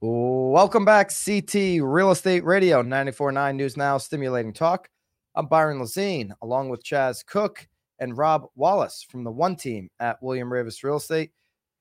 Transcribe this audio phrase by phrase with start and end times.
[0.00, 4.88] Welcome back, CT Real Estate Radio 94.9 News Now, stimulating talk.
[5.34, 7.66] I'm Byron Lazine, along with Chaz Cook
[8.00, 11.30] and Rob Wallace from the One Team at William Raveis Real Estate.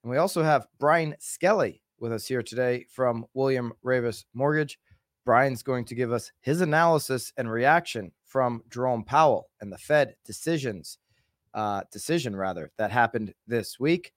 [0.04, 4.80] And we also have Brian Skelly with us here today from William Raveis Mortgage.
[5.26, 10.16] Brian's going to give us his analysis and reaction from Jerome Powell and the Fed
[10.24, 10.98] decisions,
[11.54, 14.14] uh, decision rather, that happened this week.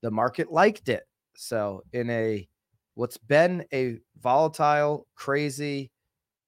[0.00, 1.02] The market liked it.
[1.36, 2.48] So, in a
[3.00, 5.90] what's been a volatile, crazy,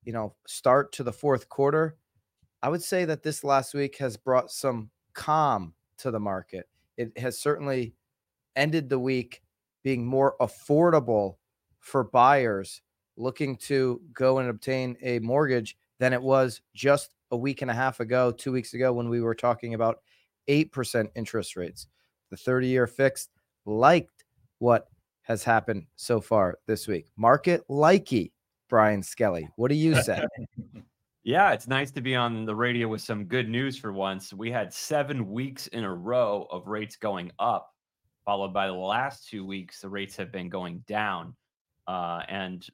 [0.05, 1.97] you know, start to the fourth quarter,
[2.63, 6.69] I would say that this last week has brought some calm to the market.
[6.99, 7.95] It has certainly
[8.55, 9.41] ended the week
[9.83, 11.37] being more affordable
[11.79, 12.83] for buyers
[13.17, 17.75] looking to go and obtain a mortgage than it was just a week and a
[17.75, 20.01] half ago, two weeks ago, when we were talking about
[20.48, 21.87] 8% interest rates.
[22.29, 23.31] The 30 year fixed
[23.65, 24.27] liked
[24.59, 24.89] what
[25.23, 27.11] has happened so far this week.
[27.17, 28.33] Market likey,
[28.69, 29.48] Brian Skelly.
[29.57, 30.23] What do you say?
[31.25, 34.33] yeah, it's nice to be on the radio with some good news for once.
[34.33, 37.73] We had seven weeks in a row of rates going up,
[38.25, 41.34] followed by the last two weeks, the rates have been going down.
[41.87, 42.67] Uh, and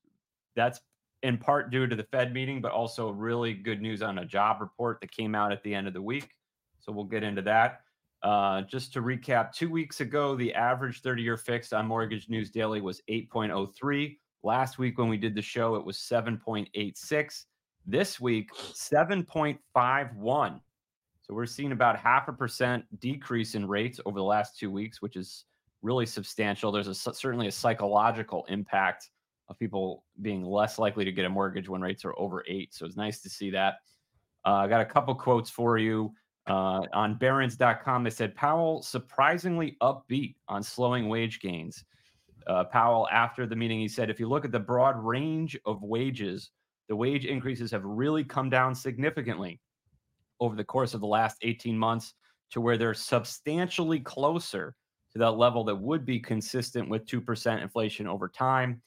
[0.56, 0.80] that's
[1.22, 4.60] in part due to the Fed meeting, but also really good news on a job
[4.60, 6.30] report that came out at the end of the week.
[6.80, 7.80] So we'll get into that.
[8.22, 12.50] Uh, just to recap, two weeks ago, the average 30 year fixed on Mortgage News
[12.50, 14.18] Daily was 8.03.
[14.42, 17.44] Last week, when we did the show, it was 7.86.
[17.86, 20.60] This week, 7.51.
[21.22, 25.02] So we're seeing about half a percent decrease in rates over the last two weeks,
[25.02, 25.44] which is
[25.82, 26.72] really substantial.
[26.72, 29.10] There's a, certainly a psychological impact
[29.48, 32.74] of people being less likely to get a mortgage when rates are over eight.
[32.74, 33.76] So it's nice to see that.
[34.44, 36.12] Uh, I got a couple quotes for you.
[36.48, 41.84] Uh, on Barron's.com, they said Powell surprisingly upbeat on slowing wage gains.
[42.46, 45.82] Uh, Powell, after the meeting, he said, if you look at the broad range of
[45.82, 46.50] wages,
[46.88, 49.60] the wage increases have really come down significantly
[50.40, 52.14] over the course of the last 18 months
[52.50, 54.74] to where they're substantially closer
[55.12, 58.80] to that level that would be consistent with 2% inflation over time.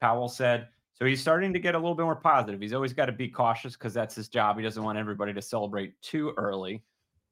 [0.00, 2.60] Powell said, so he's starting to get a little bit more positive.
[2.60, 4.56] He's always got to be cautious because that's his job.
[4.56, 6.84] He doesn't want everybody to celebrate too early.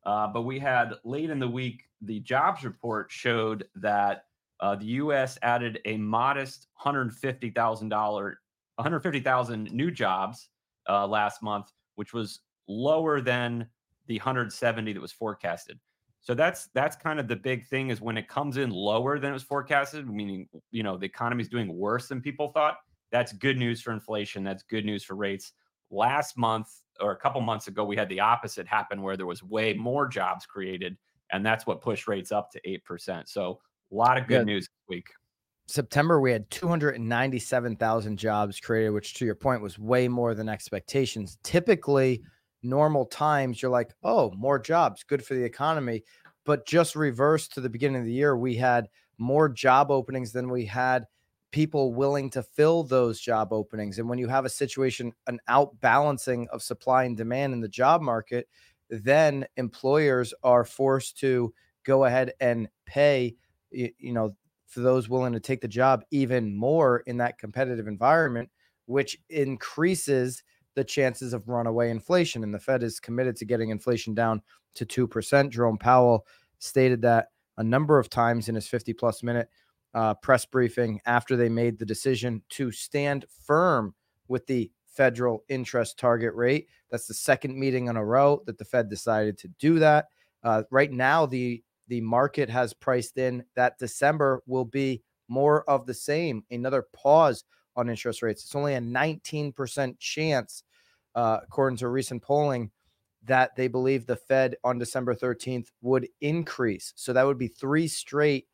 [0.05, 4.25] Uh, but we had late in the week, the jobs report showed that
[4.61, 5.39] uh, the U.S.
[5.43, 10.49] added a modest $150,000, 150,000 new jobs
[10.89, 13.67] uh, last month, which was lower than
[14.07, 15.79] the 170 that was forecasted.
[16.23, 19.31] So that's that's kind of the big thing is when it comes in lower than
[19.31, 22.77] it was forecasted, meaning you know the economy is doing worse than people thought.
[23.11, 24.45] That's good news for inflation.
[24.45, 25.53] That's good news for rates.
[25.91, 26.69] Last month,
[27.01, 30.07] or a couple months ago, we had the opposite happen where there was way more
[30.07, 30.97] jobs created,
[31.33, 33.29] and that's what pushed rates up to eight percent.
[33.29, 34.55] So a lot of good yeah.
[34.55, 35.07] news this week.
[35.67, 41.39] September, we had 297,000 jobs created, which to your point was way more than expectations.
[41.45, 42.23] Typically,
[42.63, 46.03] normal times, you're like, oh, more jobs, good for the economy.
[46.45, 50.51] But just reverse to the beginning of the year, we had more job openings than
[50.51, 51.05] we had
[51.51, 53.99] people willing to fill those job openings.
[53.99, 58.03] And when you have a situation, an outbalancing of supply and demand in the job
[58.03, 58.49] market,
[58.89, 61.53] then employers are forced to
[61.85, 63.35] go ahead and pay,
[63.71, 64.35] you, know,
[64.67, 68.49] for those willing to take the job even more in that competitive environment,
[68.87, 70.43] which increases
[70.75, 72.45] the chances of runaway inflation.
[72.45, 74.43] And the Fed is committed to getting inflation down
[74.75, 75.51] to 2%.
[75.51, 76.27] Jerome Powell
[76.59, 79.49] stated that a number of times in his 50 plus minute
[79.95, 83.95] uh, press briefing after they made the decision to stand firm
[84.29, 86.69] with the federal interest target rate.
[86.91, 90.07] That's the second meeting in a row that the Fed decided to do that.
[90.43, 95.87] Uh, right now, the the market has priced in that December will be more of
[95.87, 98.45] the same, another pause on interest rates.
[98.45, 100.63] It's only a 19% chance,
[101.17, 102.71] uh, according to recent polling,
[103.25, 106.93] that they believe the Fed on December 13th would increase.
[106.97, 108.47] So that would be three straight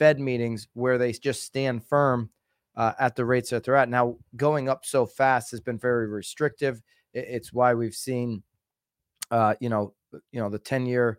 [0.00, 2.30] Fed meetings where they just stand firm
[2.74, 3.90] uh, at the rates that they're at.
[3.90, 6.80] Now, going up so fast has been very restrictive.
[7.12, 8.42] It's why we've seen,
[9.30, 9.92] uh, you know,
[10.32, 11.18] you know, the ten-year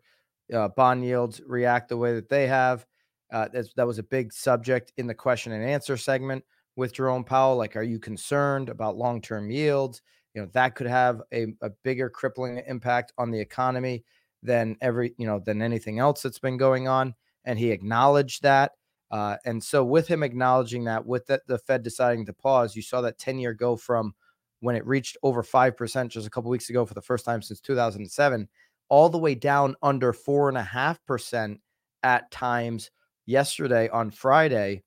[0.51, 2.87] uh, bond yields react the way that they have.
[3.31, 6.43] Uh, that was a big subject in the question and answer segment
[6.75, 7.57] with Jerome Powell.
[7.57, 10.01] Like, are you concerned about long-term yields?
[10.33, 14.03] You know, that could have a, a bigger crippling impact on the economy
[14.41, 17.13] than every, you know, than anything else that's been going on
[17.45, 18.71] and he acknowledged that.
[19.11, 22.81] Uh, and so, with him acknowledging that, with the, the Fed deciding to pause, you
[22.81, 24.13] saw that 10 year go from
[24.61, 27.59] when it reached over 5% just a couple weeks ago for the first time since
[27.59, 28.47] 2007,
[28.89, 31.59] all the way down under 4.5%
[32.03, 32.89] at times
[33.25, 34.83] yesterday on Friday.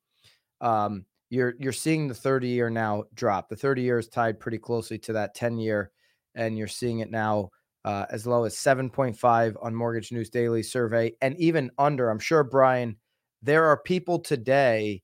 [0.60, 3.48] Um, you're you're seeing the 30 year now drop.
[3.48, 5.90] The 30 year is tied pretty closely to that 10 year,
[6.34, 7.50] and you're seeing it now
[7.84, 12.08] uh, as low as 7.5 on Mortgage News Daily survey, and even under.
[12.10, 12.96] I'm sure Brian,
[13.44, 15.02] there are people today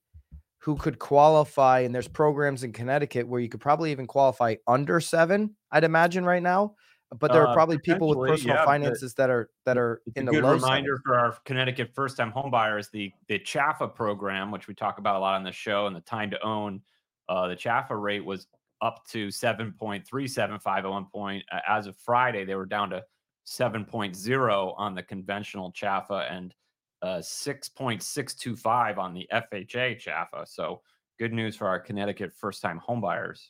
[0.59, 5.01] who could qualify, and there's programs in Connecticut where you could probably even qualify under
[5.01, 5.57] seven.
[5.71, 6.75] I'd imagine right now
[7.19, 10.27] but there are Uh, probably people with personal yeah, finances that are that are in
[10.27, 12.91] the good low reminder for our Connecticut first-time homebuyers.
[12.91, 16.01] The the Chaffa program, which we talk about a lot on the show, and the
[16.01, 16.83] time to own,
[17.29, 18.47] uh, the Chaffa rate was
[18.81, 21.45] up to seven point three seven five at one point.
[21.51, 23.03] Uh, as of Friday, they were down to
[23.43, 26.55] seven point zero on the conventional Chaffa and
[27.03, 30.47] uh, six point six two five on the FHA Chaffa.
[30.47, 30.83] So
[31.19, 33.49] good news for our Connecticut first-time homebuyers.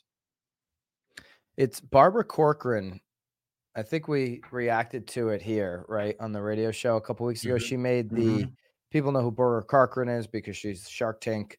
[1.57, 3.01] It's Barbara Corcoran.
[3.75, 7.45] I think we reacted to it here, right, on the radio show a couple weeks
[7.45, 7.55] ago.
[7.55, 8.51] Mhm, She made the
[8.89, 11.57] people know who Barbara Corcoran is because she's Shark Tank,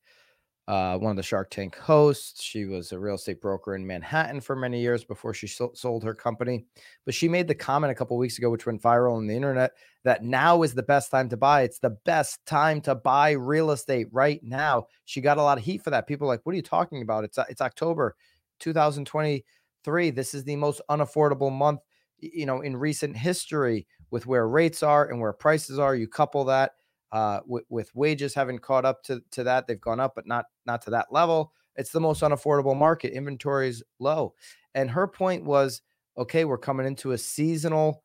[0.69, 2.43] uh, one of the Shark Tank hosts.
[2.43, 6.15] She was a real estate broker in Manhattan for many years before she sold her
[6.15, 6.65] company.
[7.05, 9.73] But she made the comment a couple weeks ago, which went viral on the internet,
[10.05, 11.63] that now is the best time to buy.
[11.63, 14.87] It's the best time to buy real estate right now.
[15.05, 16.07] She got a lot of heat for that.
[16.07, 17.25] People are like, what are you talking about?
[17.25, 18.15] It's it's October
[18.61, 20.11] 2023.
[20.11, 21.81] This is the most unaffordable month,
[22.21, 25.97] you know, in recent history with where rates are and where prices are.
[25.97, 26.73] You couple that
[27.13, 30.47] uh, with, with wages having caught up to, to that, they've gone up, but not
[30.67, 31.53] not to that level.
[31.77, 33.13] It's the most unaffordable market.
[33.13, 34.35] Inventory is low,
[34.75, 35.83] and her point was,
[36.19, 38.03] okay, we're coming into a seasonal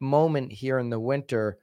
[0.00, 1.58] moment here in the winter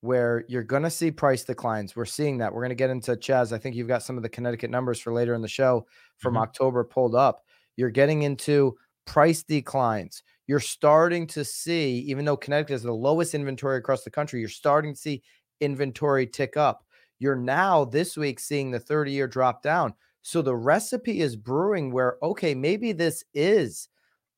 [0.00, 1.94] where you're going to see price declines.
[1.96, 2.52] We're seeing that.
[2.52, 3.52] We're going to get into Chaz.
[3.52, 5.86] I think you've got some of the Connecticut numbers for later in the show
[6.18, 6.42] from Mhm.
[6.42, 7.44] October pulled up.
[7.76, 8.76] You're getting into
[9.06, 10.22] price declines.
[10.48, 14.48] You're starting to see, even though Connecticut is the lowest inventory across the country, you're
[14.48, 15.22] starting to see
[15.62, 16.84] inventory tick up.
[17.18, 19.94] You're now this week seeing the 30 year drop down.
[20.22, 23.88] So the recipe is brewing where, okay, maybe this is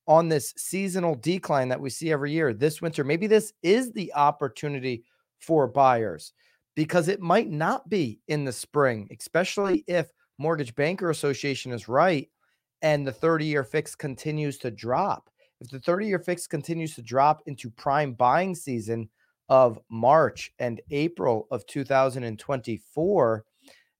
[0.07, 3.03] on this seasonal decline that we see every year this winter.
[3.03, 5.03] Maybe this is the opportunity
[5.39, 6.33] for buyers
[6.75, 12.29] because it might not be in the spring, especially if Mortgage Banker Association is right
[12.81, 15.29] and the 30 year fix continues to drop.
[15.61, 19.09] If the 30 year fix continues to drop into prime buying season
[19.49, 23.45] of March and April of 2024,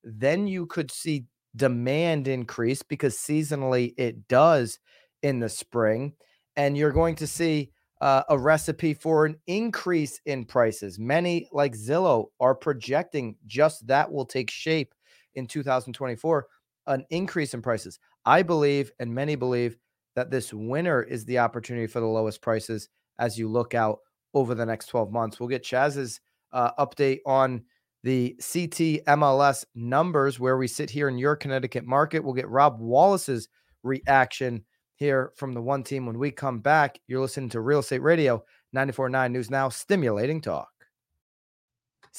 [0.04, 1.26] then you could see
[1.56, 4.80] demand increase because seasonally it does
[5.22, 6.14] in the spring.
[6.56, 7.72] And you're going to see
[8.02, 11.00] uh, a recipe for an increase in prices.
[11.00, 14.94] Many, like Zillow, are projecting just that will take shape
[15.36, 16.48] in 2024
[16.88, 18.00] an increase in prices.
[18.26, 19.78] I believe, and many believe,
[20.16, 22.90] that this winter is the opportunity for the lowest prices
[23.20, 24.00] as you look out
[24.36, 25.40] over the next 12 months.
[25.40, 26.20] We'll get Chaz's
[26.52, 27.64] uh, update on
[28.04, 32.24] the CT MLS numbers where we sit here in your Connecticut market.
[32.24, 33.48] We'll get Rob Wallace's
[33.82, 34.64] reaction
[34.96, 37.00] here from the one team when we come back.
[37.08, 38.44] You're listening to Real Estate Radio
[38.74, 40.70] 949 News Now, stimulating talk.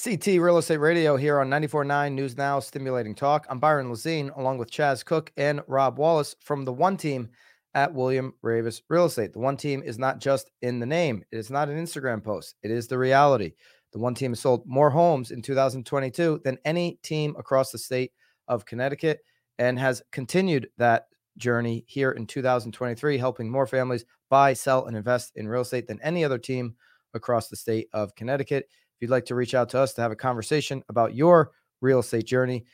[0.03, 3.47] CT Real Estate Radio here on 94.9 News Now, stimulating talk.
[3.49, 7.31] I'm Byron Lazine along with Chaz Cook and Rob Wallace from the one team
[7.77, 9.35] at William Raveis Real Estate.
[9.35, 12.57] The one team is not just in the name, it is not an Instagram post,
[12.63, 13.53] it is the reality.
[13.93, 18.13] The one team has sold more homes in 2022 than any team across the state
[18.49, 19.21] of Connecticut
[19.59, 21.07] and has continued that
[21.37, 26.01] journey here in 2023, helping more families buy, sell, and invest in real estate than
[26.03, 26.75] any other team
[27.13, 28.65] across the state of Connecticut.
[28.71, 31.51] If you'd like to reach out to us to have a conversation about your
[31.83, 32.65] real estate journey,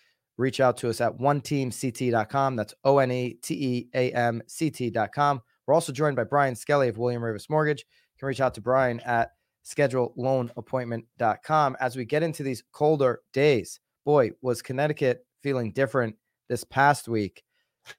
[0.42, 2.56] reach out to us at oneteamct.com.
[2.56, 5.40] That's O N E T E A M C T.com.
[5.66, 7.80] We're also joined by Brian Skelly of William Raveis Mortgage.
[7.80, 9.30] You can reach out to Brian at
[9.64, 11.76] scheduleloanappointment.com.
[11.80, 16.16] As we get into these colder days, boy, was Connecticut feeling different
[16.48, 17.42] this past week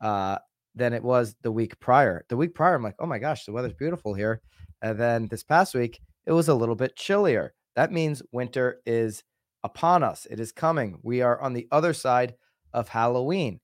[0.01, 0.37] uh,
[0.75, 2.25] than it was the week prior.
[2.27, 4.41] The week prior, I'm like, oh my gosh, the weather's beautiful here.
[4.81, 7.53] And then this past week, it was a little bit chillier.
[7.75, 9.23] That means winter is
[9.63, 10.25] upon us.
[10.29, 10.99] It is coming.
[11.03, 12.35] We are on the other side
[12.73, 13.59] of Halloween.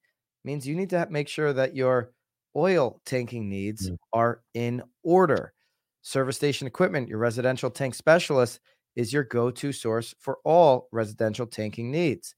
[0.46, 2.12] means you need to make sure that your
[2.56, 3.98] oil tanking needs Mm.
[4.14, 5.54] are in order.
[6.02, 8.62] Service station equipment, your residential tank specialist
[8.96, 12.36] is your go-to source for all residential tanking needs.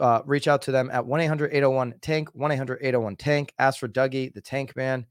[0.00, 3.52] Uh, reach out to them at 1-800-801-TANK, 1-800-801-TANK.
[3.58, 5.06] Ask for Dougie, the tank man.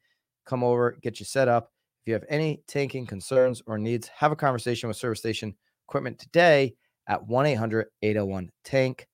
[0.45, 1.71] Come over, get you set up.
[2.01, 5.55] If you have any tanking concerns or needs, have a conversation with Service Station
[5.87, 6.75] Equipment today
[7.11, 9.07] at 1 800 801 Tank.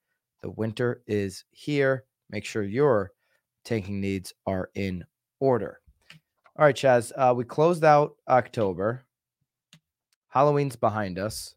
[0.44, 2.06] The winter is here.
[2.30, 3.12] Make sure your
[3.66, 5.04] tanking needs are in
[5.40, 5.80] order.
[6.58, 9.04] All right, Chaz, uh, we closed out October.
[10.28, 11.56] Halloween's behind us.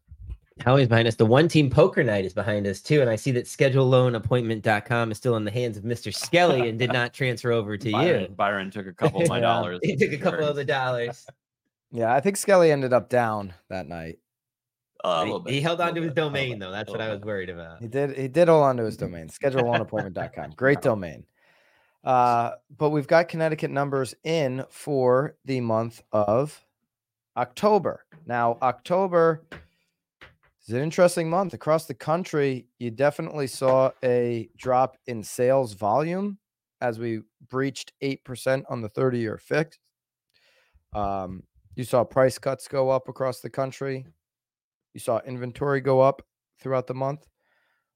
[0.59, 1.15] Halloween's behind us.
[1.15, 3.01] The one team poker night is behind us too.
[3.01, 6.13] And I see that scheduleloanappointment.com is still in the hands of Mr.
[6.13, 8.27] Skelly and did not transfer over to Byron, you.
[8.29, 9.79] Byron took a couple of my dollars.
[9.83, 11.25] He took a couple of the dollars.
[11.91, 14.17] Yeah, I think Skelly ended up down that night.
[15.03, 16.71] Uh, a he, little bit, he held on to his bit, a little domain though.
[16.71, 17.81] That's what I was worried about.
[17.81, 20.51] He did he did hold on to his domain, scheduleloanappointment.com.
[20.51, 21.25] Great domain.
[22.03, 26.65] Uh, but we've got Connecticut numbers in for the month of
[27.37, 28.05] October.
[28.25, 29.43] Now, October
[30.67, 32.65] is an interesting month across the country.
[32.79, 36.37] You definitely saw a drop in sales volume
[36.81, 39.77] as we breached 8% on the 30 year fix.
[40.93, 41.43] Um,
[41.75, 44.05] you saw price cuts go up across the country.
[44.93, 46.21] You saw inventory go up
[46.59, 47.27] throughout the month.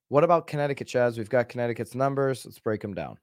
[0.09, 1.17] What about Connecticut, Chaz?
[1.17, 2.45] We've got Connecticut's numbers.
[2.45, 3.17] Let's break them down.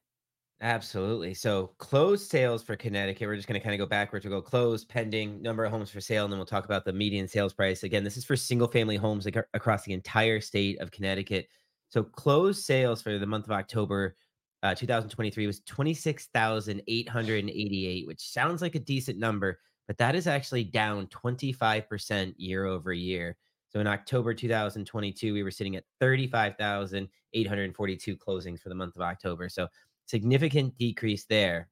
[0.61, 1.35] Absolutely.
[1.35, 3.27] So closed sales for Connecticut.
[3.27, 4.25] We're just going to kind of go backwards.
[4.25, 6.93] We'll go closed, pending, number of homes for sale, and then we'll talk about the
[6.93, 7.83] median sales price.
[7.83, 11.49] Again, this is for single family homes ac- across the entire state of Connecticut.
[11.89, 14.17] So closed sales for the month of October
[14.63, 21.09] uh, 2023 was 26,888, which sounds like a decent number, but that is actually down
[21.09, 23.37] 25% year over year.
[23.73, 29.49] So in October 2022, we were sitting at 35,842 closings for the month of October.
[29.49, 29.67] So
[30.05, 31.71] significant decrease there.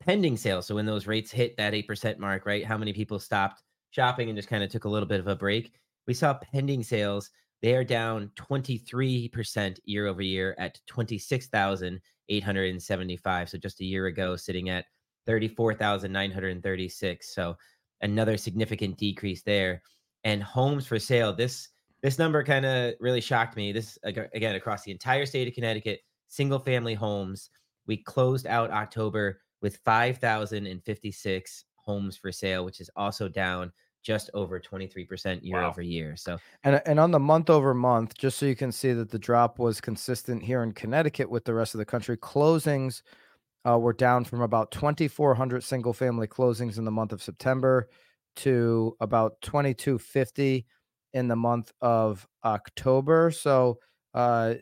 [0.00, 0.66] Pending sales.
[0.66, 2.66] So when those rates hit that 8% mark, right?
[2.66, 5.36] How many people stopped shopping and just kind of took a little bit of a
[5.36, 5.72] break?
[6.08, 7.30] We saw pending sales.
[7.62, 13.48] They are down 23% year over year at 26,875.
[13.48, 14.86] So just a year ago, sitting at
[15.26, 17.32] 34,936.
[17.32, 17.56] So
[18.00, 19.80] another significant decrease there.
[20.24, 21.32] And homes for sale.
[21.34, 21.68] This
[22.02, 23.72] this number kind of really shocked me.
[23.72, 27.50] This again across the entire state of Connecticut, single family homes.
[27.86, 34.60] We closed out October with 5,056 homes for sale, which is also down just over
[34.60, 35.68] 23% year Wow.
[35.68, 36.16] over year.
[36.16, 39.18] So And and on the month over month, just so you can see that the
[39.18, 43.02] drop was consistent here in Connecticut with the rest of the country, closings
[43.68, 47.88] uh, were down from about 2,400 single family closings in the month of September
[48.36, 50.66] to about 2,250
[51.12, 53.30] in the month of October.
[53.30, 53.78] So
[54.14, 54.54] uh,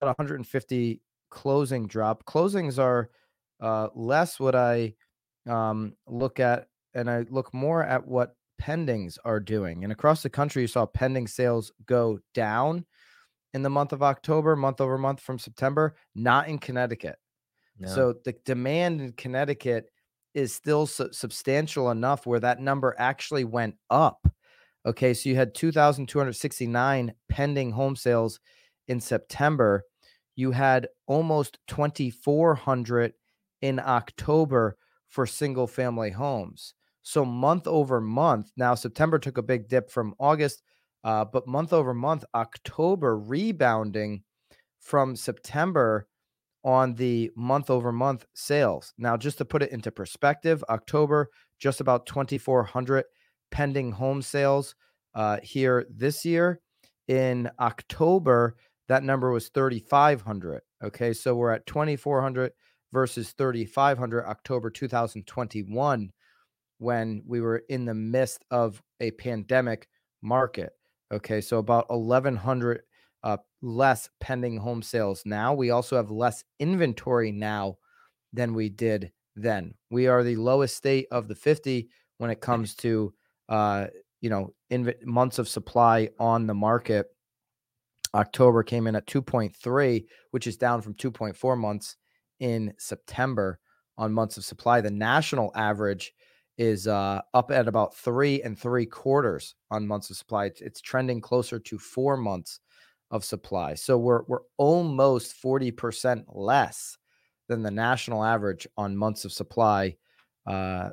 [0.00, 2.24] about 150 closing drop.
[2.24, 3.10] Closings are
[3.60, 4.94] uh, less what I
[5.48, 9.84] um, look at, and I look more at what pendings are doing.
[9.84, 12.84] And across the country, you saw pending sales go down
[13.52, 17.16] in the month of October, month over month from September, not in Connecticut.
[17.78, 17.88] no.
[17.88, 19.90] So the demand in Connecticut
[20.34, 24.26] is still su- substantial enough where that number actually went up.
[24.86, 28.40] Okay, so you had 2,269 pending home sales
[28.88, 29.84] in September.
[30.36, 33.14] You had almost 2,400
[33.62, 34.76] in October
[35.08, 36.74] for single family homes.
[37.02, 40.62] So month over month, now September took a big dip from August,
[41.04, 44.22] uh, but month over month, October rebounding
[44.80, 46.08] from September
[46.64, 48.94] on the month over month sales.
[48.96, 53.04] Now, just to put it into perspective, October, just about 2,400
[53.50, 54.74] pending home sales
[55.14, 56.60] uh, here this year.
[57.06, 58.56] In October,
[58.88, 60.62] that number was 3,500.
[60.82, 62.52] Okay, so we're at 2,400
[62.92, 66.10] versus 3,500 October 2021
[66.78, 69.88] when we were in the midst of a pandemic
[70.22, 70.72] market.
[71.12, 72.82] Okay, so about 1,100
[73.24, 75.54] uh, less pending home sales now.
[75.54, 77.78] We also have less inventory now
[78.32, 79.74] than we did then.
[79.90, 81.88] We are the lowest state of the 50
[82.18, 83.12] when it comes to
[83.48, 83.86] uh,
[84.20, 87.06] you know inv- months of supply on the market.
[88.14, 91.96] October came in at 2.3, which is down from 2.4 months
[92.38, 93.58] in September
[93.96, 94.80] on months of supply.
[94.80, 96.12] The national average
[96.56, 100.44] is uh, up at about three and three quarters on months of supply.
[100.44, 102.60] It's, it's trending closer to four months
[103.14, 103.74] of supply.
[103.74, 106.98] So we're we're almost 40% less
[107.48, 109.96] than the national average on months of supply
[110.46, 110.90] uh,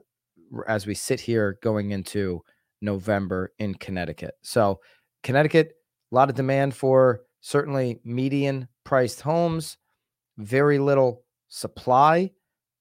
[0.68, 2.44] as we sit here going into
[2.82, 4.36] November in Connecticut.
[4.44, 4.82] So
[5.24, 5.74] Connecticut,
[6.12, 9.78] a lot of demand for certainly median priced homes,
[10.38, 12.30] very little supply.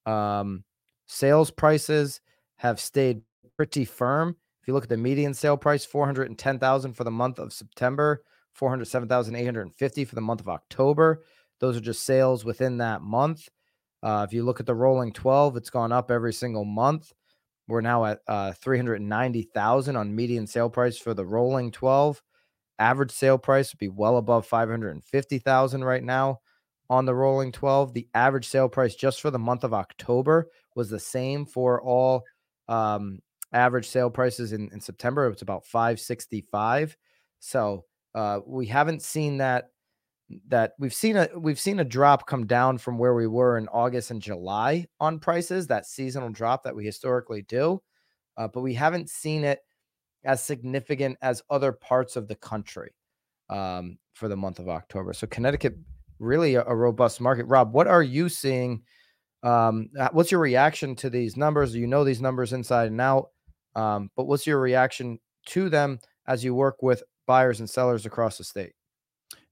[0.05, 0.63] Um,
[1.07, 2.21] sales prices
[2.57, 3.21] have stayed
[3.57, 4.35] pretty firm.
[4.61, 10.05] If you look at the median sale price, 410,000 for the month of September, 407,850
[10.05, 11.23] for the month of October.
[11.59, 13.47] Those are just sales within that month.
[14.03, 17.13] Uh, if you look at the rolling 12, it's gone up every single month.
[17.67, 22.21] We're now at uh, 390,000 on median sale price for the rolling 12.
[22.79, 26.39] Average sale price would be well above 550,000 right now
[26.89, 27.93] on the rolling 12.
[27.93, 32.23] The average sale price just for the month of October was the same for all
[32.67, 33.19] um,
[33.53, 35.27] average sale prices in, in September.
[35.27, 36.97] It's about 565.
[37.39, 39.69] So uh, we haven't seen that
[40.47, 43.67] that we've seen a we've seen a drop come down from where we were in
[43.67, 47.81] August and July on prices, that seasonal drop that we historically do,
[48.37, 49.59] uh, but we haven't seen it
[50.23, 52.93] as significant as other parts of the country
[53.49, 55.13] um, for the month of October.
[55.13, 55.75] So Connecticut
[56.19, 57.45] really a, a robust market.
[57.45, 58.83] Rob, what are you seeing?
[59.43, 61.75] Um, uh, what's your reaction to these numbers?
[61.75, 63.29] You know these numbers inside and out,
[63.75, 68.37] um, but what's your reaction to them as you work with buyers and sellers across
[68.37, 68.73] the state?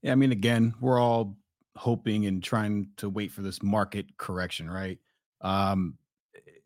[0.02, 1.34] Yeah, I mean, again, we're all
[1.76, 4.98] hoping and trying to wait for this market correction, right?
[5.40, 5.96] Um,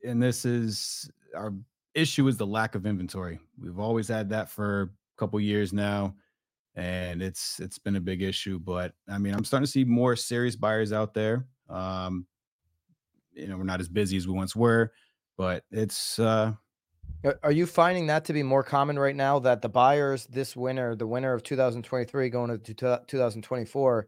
[0.04, 1.52] and this is our
[1.94, 3.38] issue is the lack of inventory.
[3.56, 6.16] We've always had that for a couple years now,
[6.74, 8.58] and it's it's been a big issue.
[8.58, 11.46] But I mean, I'm starting to see more serious buyers out there.
[11.68, 12.26] Um,
[13.34, 14.92] you know, we're not as busy as we once were,
[15.36, 16.54] but it's uh
[17.42, 20.94] are you finding that to be more common right now that the buyers this winter,
[20.94, 22.74] the winter of 2023 going to
[23.06, 24.06] 2024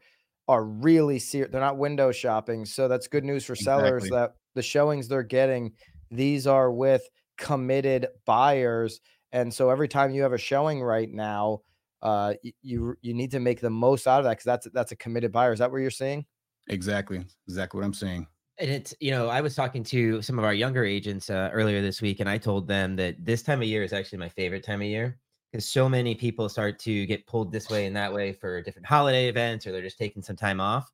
[0.48, 1.50] are really serious?
[1.50, 2.64] They're not window shopping.
[2.64, 4.10] So that's good news for sellers exactly.
[4.10, 5.72] that the showings they're getting,
[6.10, 7.08] these are with
[7.38, 9.00] committed buyers.
[9.32, 11.60] And so every time you have a showing right now,
[12.02, 14.96] uh, you you need to make the most out of that because that's that's a
[14.96, 15.52] committed buyer.
[15.52, 16.26] Is that what you're seeing?
[16.68, 18.26] Exactly, exactly what I'm saying.
[18.58, 21.82] And it's, you know, I was talking to some of our younger agents uh, earlier
[21.82, 24.64] this week, and I told them that this time of year is actually my favorite
[24.64, 25.18] time of year
[25.52, 28.86] because so many people start to get pulled this way and that way for different
[28.86, 30.90] holiday events or they're just taking some time off.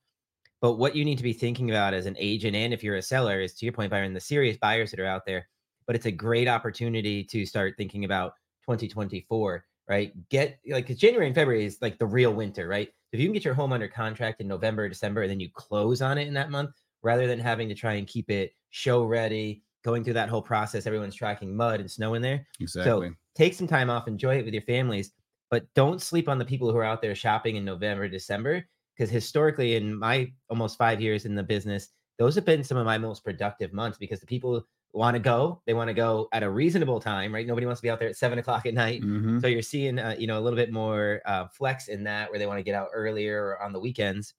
[0.60, 3.02] But what you need to be thinking about as an agent and if you're a
[3.02, 5.48] seller is to your point, Byron, the serious buyers that are out there.
[5.86, 8.34] But it's a great opportunity to start thinking about
[8.68, 10.12] 2024, right?
[10.28, 12.88] Get like because January and February is like the real winter, right?
[13.12, 16.00] If you can get your home under contract in November, December, and then you close
[16.00, 16.70] on it in that month,
[17.02, 20.86] rather than having to try and keep it show ready, going through that whole process.
[20.86, 22.46] Everyone's tracking mud and snow in there.
[22.60, 23.08] Exactly.
[23.08, 25.12] So take some time off, enjoy it with your families,
[25.50, 28.64] but don't sleep on the people who are out there shopping in November, December.
[28.96, 32.84] Because historically, in my almost five years in the business, those have been some of
[32.84, 36.42] my most productive months because the people want to go, they want to go at
[36.42, 37.46] a reasonable time, right?
[37.46, 39.00] Nobody wants to be out there at seven o'clock at night.
[39.00, 39.40] Mm-hmm.
[39.40, 42.38] So you're seeing, uh, you know, a little bit more uh, flex in that where
[42.38, 44.34] they want to get out earlier or on the weekends.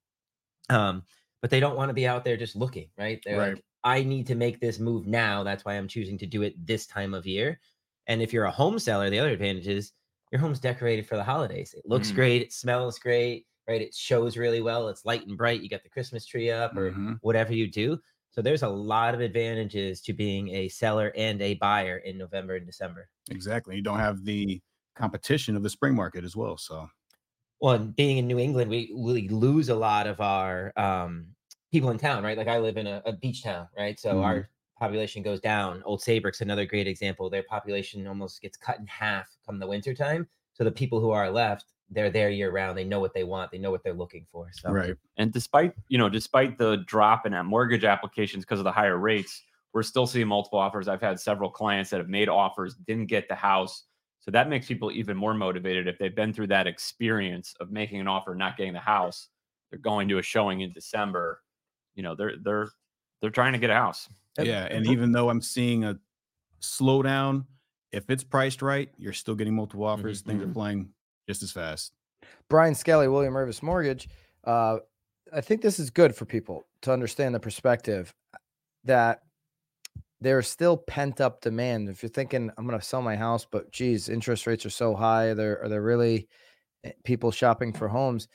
[0.70, 1.02] Um,
[1.44, 3.20] but they don't want to be out there just looking, right?
[3.24, 3.52] They're Right.
[3.52, 5.42] like, I need to make this move now.
[5.44, 7.60] That's why I'm choosing to do it this time of year.
[8.06, 9.92] And if you're a home seller, the other advantage is
[10.32, 11.74] your home's decorated for the holidays.
[11.74, 12.12] It looks Mm.
[12.12, 13.82] great, it smells great, right?
[13.82, 14.88] It shows really well.
[14.88, 15.60] It's light and bright.
[15.60, 17.20] You got the Christmas tree up or Mhm.
[17.20, 18.00] whatever you do.
[18.30, 22.56] So there's a lot of advantages to being a seller and a buyer in November
[22.56, 23.10] and December.
[23.30, 23.76] Exactly.
[23.76, 24.62] You don't have the
[24.94, 26.56] competition of the spring market as well.
[26.56, 26.88] So
[27.60, 31.33] Well, being in New England, we we lose a lot of our um,
[31.74, 32.38] people in town, right?
[32.38, 33.98] Like I live in a, a beach town, right?
[33.98, 34.22] So Mhm.
[34.22, 35.82] our population goes down.
[35.82, 37.28] Old Saybrook's another great example.
[37.28, 40.28] Their population almost gets cut in half come the winter time.
[40.52, 42.78] So the people who are left, they're there year round.
[42.78, 43.50] They know what they want.
[43.50, 44.50] They know what they're looking for.
[44.52, 44.96] So right.
[45.16, 48.96] And despite you know, despite the drop in uh, mortgage applications because of the higher
[48.96, 50.86] rates, we're still seeing multiple offers.
[50.86, 53.82] I've had several clients that have made offers, didn't get the house.
[54.20, 58.00] So that makes people even more motivated if they've been through that experience of making
[58.00, 59.28] an offer, not getting the house.
[59.70, 61.42] They're going to a showing in December.
[61.94, 62.68] You know, they're they're
[63.20, 64.08] they're trying to get a house.
[64.38, 64.66] Yeah.
[64.70, 65.98] And even though I'm seeing a
[66.60, 67.44] slowdown,
[67.92, 70.22] if it's priced right, you're still getting multiple offers.
[70.22, 70.54] Things are mhm.
[70.54, 70.88] flying
[71.28, 71.92] just as fast.
[72.48, 74.08] Brian Skelly, William Raveis Mortgage.
[74.42, 74.78] Uh,
[75.32, 78.12] I think this is good for people to understand the perspective
[78.84, 79.20] that
[80.20, 81.88] there's still pent up demand.
[81.88, 84.94] If you're thinking, I'm going to sell my house, but geez, interest rates are so
[84.94, 85.26] high.
[85.28, 86.28] are There are there really
[86.84, 88.28] eh, people shopping for homes?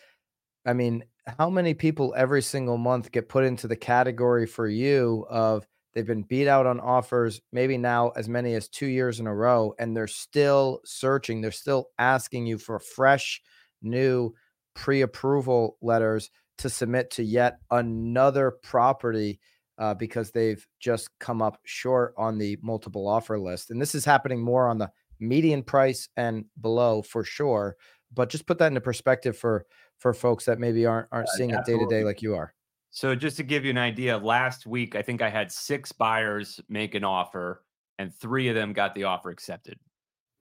[0.65, 1.03] I mean,
[1.37, 6.05] how many people every single month get put into the category for you of they've
[6.05, 9.73] been beat out on offers, maybe now as many as two years in a row,
[9.79, 13.41] and they're still searching, they're still asking you for fresh,
[13.81, 14.33] new
[14.75, 19.39] pre approval letters to submit to yet another property
[19.77, 23.71] uh, because they've just come up short on the multiple offer list.
[23.71, 27.77] And this is happening more on the median price and below for sure.
[28.13, 29.65] But just put that into perspective for
[29.99, 32.53] for folks that maybe aren't aren't seeing it day to day like you are.
[32.91, 36.59] So just to give you an idea, last week I think I had six buyers
[36.69, 37.63] make an offer,
[37.99, 39.79] and three of them got the offer accepted.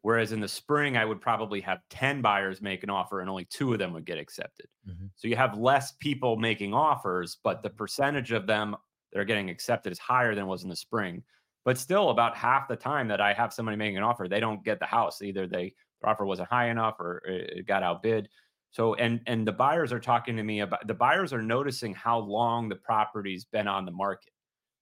[0.03, 3.44] Whereas in the spring, I would probably have 10 buyers make an offer and only
[3.44, 4.68] two of them would get accepted.
[4.88, 5.11] Mhm.
[5.16, 8.77] So you have less people making offers, but the percentage of them
[9.12, 11.25] that are getting accepted is higher than it was in the spring.
[11.64, 14.64] But still, about half the time that I have somebody making an offer, they don't
[14.64, 15.21] get the house.
[15.21, 18.29] Either they their offer wasn't high enough or it got outbid.
[18.70, 22.18] So and and the buyers are talking to me about the buyers are noticing how
[22.18, 24.33] long the property's been on the market.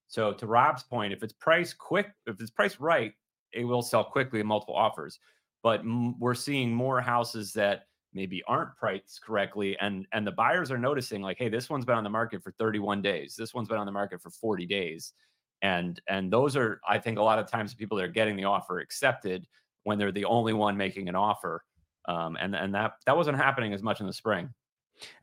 [0.07, 3.13] So to Rob's point, if it's priced quick, if it's priced right,
[3.53, 5.19] it will sell quickly in multiple offers.
[5.63, 10.71] But m- we're seeing more houses that maybe aren't priced correctly and and the buyers
[10.71, 13.67] are noticing like hey this one's been on the market for 31 days this one's
[13.67, 15.13] been on the market for 40 days
[15.61, 18.45] and and those are i think a lot of times people that are getting the
[18.45, 19.45] offer accepted
[19.83, 21.63] when they're the only one making an offer
[22.07, 24.49] um, and and that that wasn't happening as much in the spring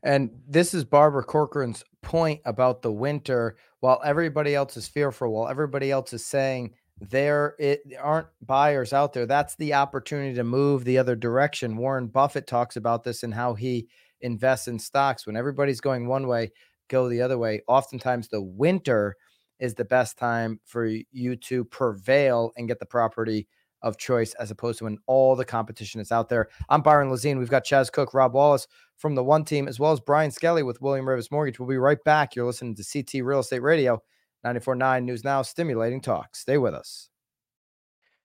[0.03, 3.57] and this is Barbara Corcoran's point about the winter.
[3.79, 9.13] While everybody else is fearful, while everybody else is saying there it aren't buyers out
[9.13, 11.77] there, that's the opportunity to move the other direction.
[11.77, 13.87] Warren Buffett talks about this and how he
[14.21, 15.27] invests in stocks.
[15.27, 16.51] When everybody's going one way,
[16.87, 17.61] go the other way.
[17.67, 19.15] Oftentimes, the winter
[19.59, 23.47] is the best time for you to prevail and get the property
[23.85, 26.49] of choice as opposed to when all the competition is out there.
[26.69, 27.37] I'm Byron Lazine.
[27.37, 28.67] We've got Chaz Cook, Rob Wallace
[28.97, 31.59] from the One Team, as well as Brian Skelly with William Raveis Mortgage.
[31.59, 32.35] We'll be right back.
[32.35, 34.01] You're listening to CT Real Estate Radio,
[34.45, 36.35] 94.9 News Now, stimulating talk.
[36.35, 37.09] Stay with us.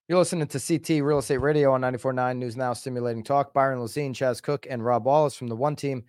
[0.09, 3.53] You're listening to CT Real Estate Radio on 94.9 News Now, stimulating talk.
[3.53, 6.03] Byron Lazine, Chaz Cook, and Rob Wallace from the One Team,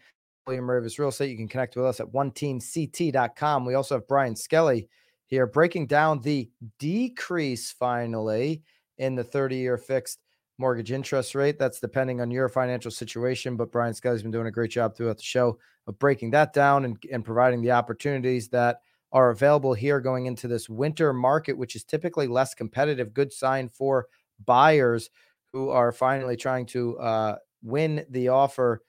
[0.48, 1.30] William Raveis Real Estate.
[1.30, 3.66] You can connect with us at oneteamct.com.
[3.66, 4.88] We also have Brian Skelly
[5.28, 8.64] here breaking down the decrease finally
[9.02, 10.20] in the 30 year fixed
[10.58, 11.60] mortgage interest rate.
[11.60, 13.58] That's depending on your financial situation.
[13.58, 16.86] But Brian Skelly's been doing a great job throughout the show of breaking that down
[16.86, 21.76] and, and providing the opportunities that are available here going into this winter market, which
[21.76, 23.14] is typically less competitive.
[23.14, 24.08] Good sign for
[24.46, 25.10] buyers
[25.52, 28.84] who are finally trying to uh, win the offer.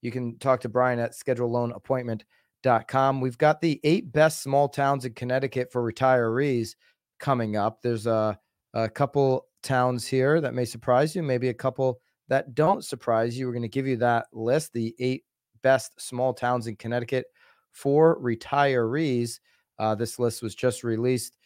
[0.00, 3.20] You can talk to Brian at scheduleloanappointment.com.
[3.20, 6.74] We've got the eight best small towns in Connecticut for retirees
[7.20, 7.82] coming up.
[7.82, 8.38] There's a,
[8.74, 13.46] a couple towns here that may surprise you, maybe a couple that don't surprise you.
[13.46, 15.24] We're going to give you that list, the eight
[15.62, 17.26] best small towns in Connecticut
[17.72, 19.40] for retirees.
[19.78, 21.38] Uh, this list was just released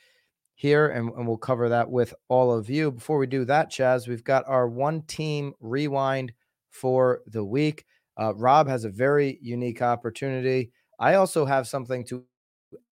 [0.54, 2.92] here, and, and we'll cover that with all of you.
[2.92, 6.32] Before we do that, Chaz, we've got our one team rewind
[6.70, 7.84] for the week.
[8.20, 10.70] Uh, Rob has a very unique opportunity.
[10.98, 12.24] I also have something to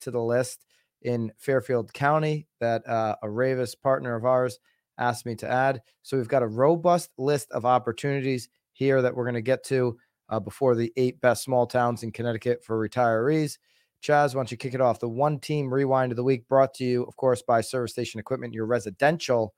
[0.01, 0.67] to the list
[1.03, 4.59] in Fairfield County that uh, a Raveis partner of ours
[5.01, 5.83] asked me to add.
[6.03, 9.99] So we've got a robust list of opportunities here that we're going to get to
[10.29, 13.59] uh, before the eight best small towns in Connecticut for retirees.
[14.03, 15.01] Chaz, why don't you kick it off?
[15.01, 18.21] The one team rewind of the week brought to you, of course, by Service Station
[18.21, 19.55] Equipment, your residential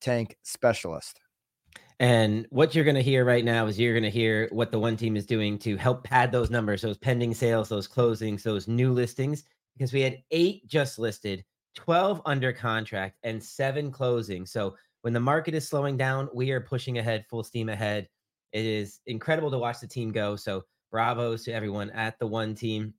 [0.00, 1.20] tank specialist.
[1.98, 4.78] And what you're going to hear right now is you're going to hear what the
[4.78, 8.68] one team is doing to help pad those numbers, those pending sales, those closings, those
[8.68, 9.44] new listings,
[9.76, 11.44] because we had eight just listed
[11.76, 14.44] 12 under contract, and seven closing.
[14.46, 18.08] So when the market is slowing down, we are pushing ahead, full steam ahead.
[18.52, 20.36] It is incredible to watch the team go.
[20.36, 22.94] So bravos to everyone at the one team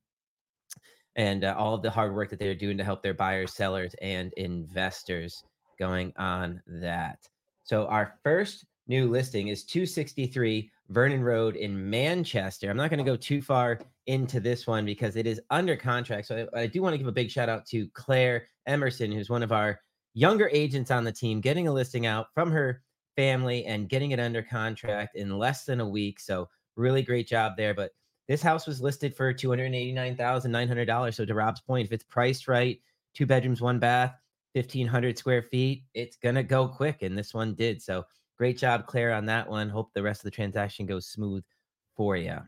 [1.16, 3.94] and uh, all of the hard work that they're doing to help their buyers, sellers,
[4.02, 5.44] and investors
[5.78, 7.20] going on that.
[7.64, 12.70] So our first new listing is 263 Vernon Road in Manchester.
[12.70, 16.28] I'm not going to go too far into this one because it is under contract.
[16.28, 19.30] So I, I do want to give a big shout out to Claire Emerson, who's
[19.30, 19.80] one of our
[20.14, 22.84] younger agents on the team, getting a listing out from her
[23.16, 26.20] family and getting it under contract in less than a week.
[26.20, 27.74] So really great job there.
[27.74, 27.92] But
[28.28, 31.14] this house was listed for $289,900.
[31.14, 32.80] So to Rob's point, if it's priced right,
[33.14, 34.14] two bedrooms, one bath,
[34.54, 37.02] 1500 square feet, it's going to go quick.
[37.02, 37.82] And this one did.
[37.82, 38.04] So
[38.42, 39.70] great job, Claire, on that one.
[39.70, 41.44] Hope the rest of the transaction goes smooth
[41.96, 42.40] for you.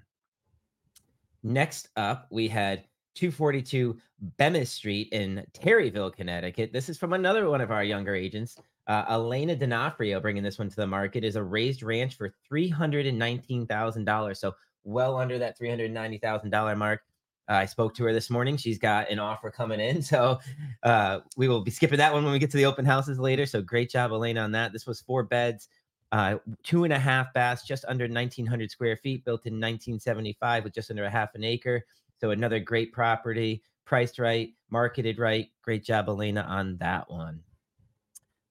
[1.44, 4.00] Next up, we had 242
[4.40, 6.74] Bemis Street in Terryville, Connecticut.
[6.74, 10.68] This is from another one of our younger agents, uh, Elena D'Onofrio, bringing this one
[10.68, 11.24] to the market.
[11.24, 14.36] Is a raised ranch for $319,000.
[14.38, 17.02] So well under that $390,000 mark.
[17.50, 18.58] Uh, I spoke to her this morning.
[18.58, 20.02] She's got an offer coming in.
[20.14, 20.40] So
[20.84, 23.46] uh, we will be skipping that one when we get to the open houses later.
[23.46, 24.74] So great job, Elena, on that.
[24.74, 25.68] This was four beds,
[26.14, 30.74] uh, two and a half baths, just under 1,900 square feet, built in 1975 with
[30.74, 31.84] just under a half an acre.
[32.22, 35.50] So another great property, priced right, marketed right.
[35.64, 37.40] Great job, Elena, on that one.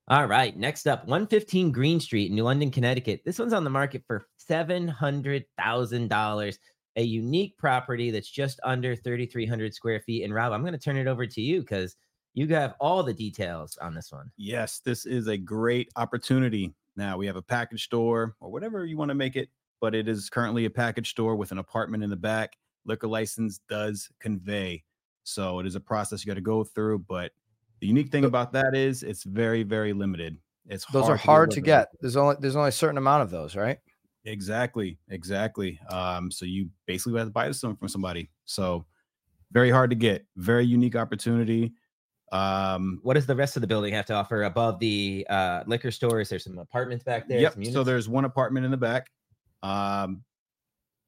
[0.08, 3.22] All right, next up, 115 Green Street New London, Connecticut.
[3.24, 6.58] This one's on the market for $700,000.
[6.96, 10.24] A unique property that's just under 3,300 square feet.
[10.24, 11.94] And Rob, I'm going to turn it over to you because
[12.34, 14.30] you have all the details on this one.
[14.36, 18.96] Yes, this is a great opportunity now we have a package store or whatever you
[18.96, 19.48] want to make it,
[19.80, 22.56] but it is currently a package store with an apartment in the back.
[22.84, 24.82] Liquor license does convey.
[25.24, 27.00] So it is a process you got to go through.
[27.00, 27.32] But
[27.80, 30.36] the unique thing about that is it's very, very limited.
[30.66, 31.88] It's those hard are hard to get.
[32.00, 33.78] There's only there's only a certain amount of those, right?
[34.24, 35.80] Exactly, exactly.
[35.90, 38.30] Um, so you basically have to buy some from somebody.
[38.44, 38.86] So
[39.50, 40.24] very hard to get.
[40.36, 41.72] Very unique opportunity.
[42.32, 45.90] Um, what does the rest of the building have to offer above the uh, liquor
[45.90, 46.20] store?
[46.20, 47.40] Is there some apartments back there?
[47.40, 47.66] Yep.
[47.72, 49.10] So there's one apartment in the back.
[49.62, 50.22] Um,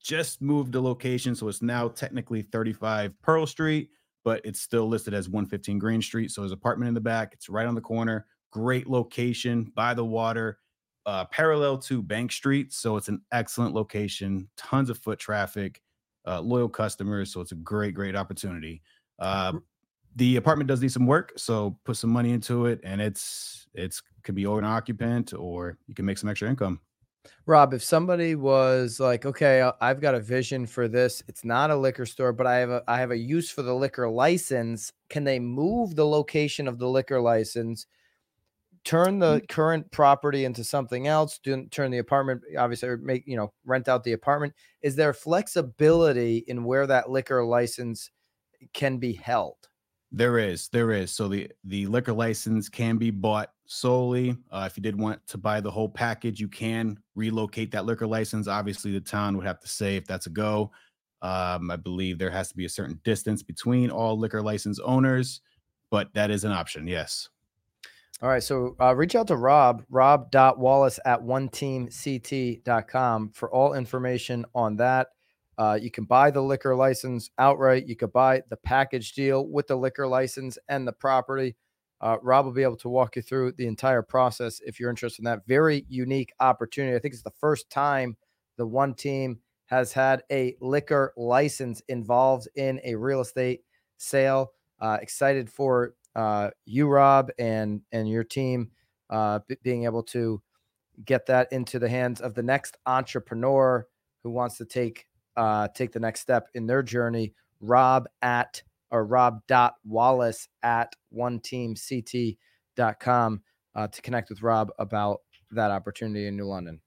[0.03, 3.89] just moved the location, so it's now technically 35 Pearl Street,
[4.23, 6.31] but it's still listed as 115 Green Street.
[6.31, 7.33] So there's an apartment in the back.
[7.33, 8.27] It's right on the corner.
[8.53, 10.59] Great location by the water,
[11.07, 12.75] uh, parallel to Bank Street.
[12.75, 14.47] So it's an excellent location.
[14.59, 15.81] Tons of foot traffic,
[16.27, 17.33] uh, loyal customers.
[17.33, 18.83] So it's a great, great opportunity.
[19.19, 19.55] Uh,
[20.17, 24.03] the apartment does need some work, so put some money into it, and it's it's
[24.23, 26.81] could be owner occupant, or you can make some extra income.
[27.47, 31.23] Rob, if somebody was like, okay, I've got a vision for this.
[31.27, 33.75] It's not a liquor store, but I have a I have a use for the
[33.75, 34.93] liquor license.
[35.09, 37.87] Can they move the location of the liquor license,
[38.85, 39.49] turn the mm.
[39.49, 43.89] current property into something else, do, turn the apartment obviously or make, you know, rent
[43.89, 44.55] out the apartment?
[44.83, 48.11] Is there flexibility in where that liquor license
[48.75, 49.57] can be held?
[50.17, 51.11] There is, there is.
[51.11, 54.37] So the the liquor license can be bought solely.
[54.49, 58.07] Uh, if you did want to buy the whole package, you can relocate that liquor
[58.07, 58.47] license.
[58.47, 60.71] Obviously, the town would have to say if that's a go.
[61.21, 65.41] Um, I believe there has to be a certain distance between all liquor license owners,
[65.91, 66.87] but that is an option.
[66.87, 67.29] Yes.
[68.23, 68.43] All right.
[68.43, 75.09] So uh, reach out to Rob, rob.wallace at one teamct.com for all information on that.
[75.59, 77.87] Uh, you can buy the liquor license outright.
[77.87, 81.57] You could buy the package deal with the liquor license and the property.
[82.01, 85.21] Uh, Rob will be able to walk you through the entire process if you're interested
[85.21, 85.47] in that.
[85.47, 86.97] Very unique opportunity.
[86.97, 88.17] I think it's the first time
[88.57, 93.61] the one team has had a liquor license involved in a real estate
[93.97, 94.53] sale.
[94.81, 98.71] Uh, excited for uh, you, Rob, and and your team
[99.11, 100.43] uh, b- being able to
[101.05, 103.87] get that into the hands of the next entrepreneur
[104.23, 105.07] who wants to take
[105.37, 107.35] uh, take the next step in their journey.
[107.61, 113.43] Rob at or Rob dot Wallace at one team ct.com
[113.75, 115.21] uh, to connect with Rob about
[115.51, 116.81] that opportunity in New London.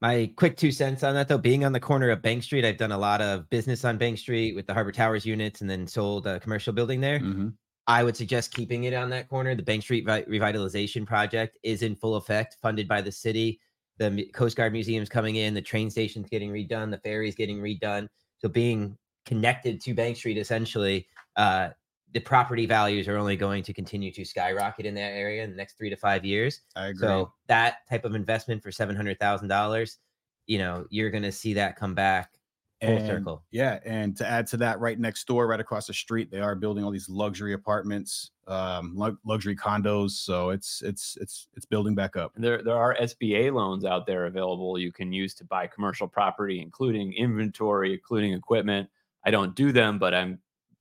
[0.00, 2.76] My quick two cents on that, though, being on the corner of Bank Street, I've
[2.76, 5.86] done a lot of business on Bank Street with the Harbor Towers units and then
[5.86, 7.18] sold a commercial building there.
[7.18, 7.54] Mhm.
[7.86, 9.54] I would suggest keeping it on that corner.
[9.54, 13.60] The Bank Street Revitalization Project is in full effect, funded by the city.
[13.98, 18.08] The Coast Guard Museum's coming in, the train station's getting redone, the ferry's getting redone.
[18.38, 21.06] So being connected to Bank Street, essentially,
[21.36, 21.70] uh,
[22.12, 25.56] the property values are only going to continue to skyrocket in that area in the
[25.56, 26.60] next three to five years.
[26.74, 27.00] I agree.
[27.00, 29.98] So that type of investment for seven hundred thousand dollars,
[30.46, 32.35] you know, you're going to see that come back
[32.80, 33.42] full And- circle.
[33.50, 36.54] Yeah, and to add to that, right next door, right across the street, they are
[36.54, 40.10] building all these luxury apartments, um, lu- luxury condos.
[40.12, 42.32] So it's it's it's it's building back up.
[42.36, 46.06] And There, there are SBA loans out there available you can use to buy commercial
[46.08, 48.88] property, including inventory, including equipment.
[49.24, 50.38] I don't do them, but I'm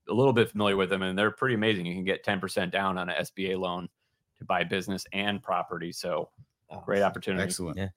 [0.08, 1.86] a little bit familiar with them, and they're pretty amazing.
[1.88, 3.89] You can get 10% down on an SBA loan
[4.38, 5.91] to buy business and property.
[5.91, 6.29] So
[6.84, 7.41] great opportunity.
[7.43, 7.77] Excellent.
[7.77, 7.88] Yeah.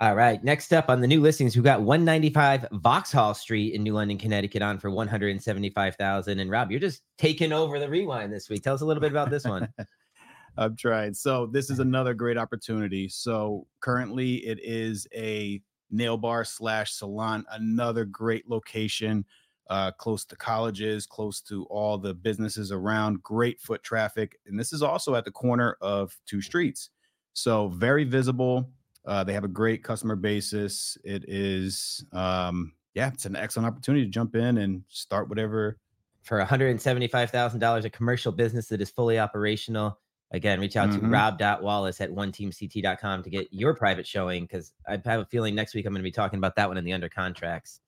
[0.00, 0.42] All right.
[0.42, 4.60] Next up on the new listings, we've got 195 Vauxhall Street in New London, Connecticut,
[4.60, 6.40] on for 175,000.
[6.40, 8.64] And Rob, you're just taking over the rewind this week.
[8.64, 9.68] Tell us a little bit about this one.
[10.56, 11.16] I've tried.
[11.16, 13.08] So this is another great opportunity.
[13.08, 15.60] So currently it is a
[15.92, 19.24] nail bar slash salon, another great location,
[19.70, 24.38] uh, close to colleges, close to all the businesses around, great foot traffic.
[24.46, 26.90] And this is also at the corner of two streets.
[27.32, 28.70] So very visible.
[29.06, 30.96] Uh, they have a great customer basis.
[31.04, 35.78] It is, um, yeah, it's an excellent opportunity to jump in and start whatever.
[36.22, 39.98] for $175,000, a commercial business that is fully operational.
[40.30, 41.12] Again, reach out to Mhm.
[41.12, 45.84] rob.wallace at oneteamct.com to get your private showing because I have a feeling next week
[45.84, 47.80] I'm going to be talking about that one in the under contracts.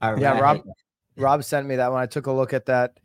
[0.00, 0.38] All Yeah.
[0.38, 0.62] Rob-
[1.16, 2.00] Rob sent me that one.
[2.00, 3.00] I took a look at that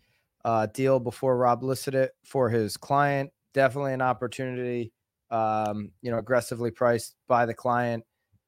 [0.46, 3.32] uh, deal before Rob listed it for his client.
[3.54, 4.94] Definitely an opportunity.
[5.34, 8.04] Um, you know, aggressively priced by the client,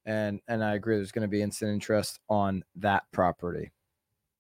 [0.05, 0.97] and and I agree.
[0.97, 3.71] There's going to be instant interest on that property.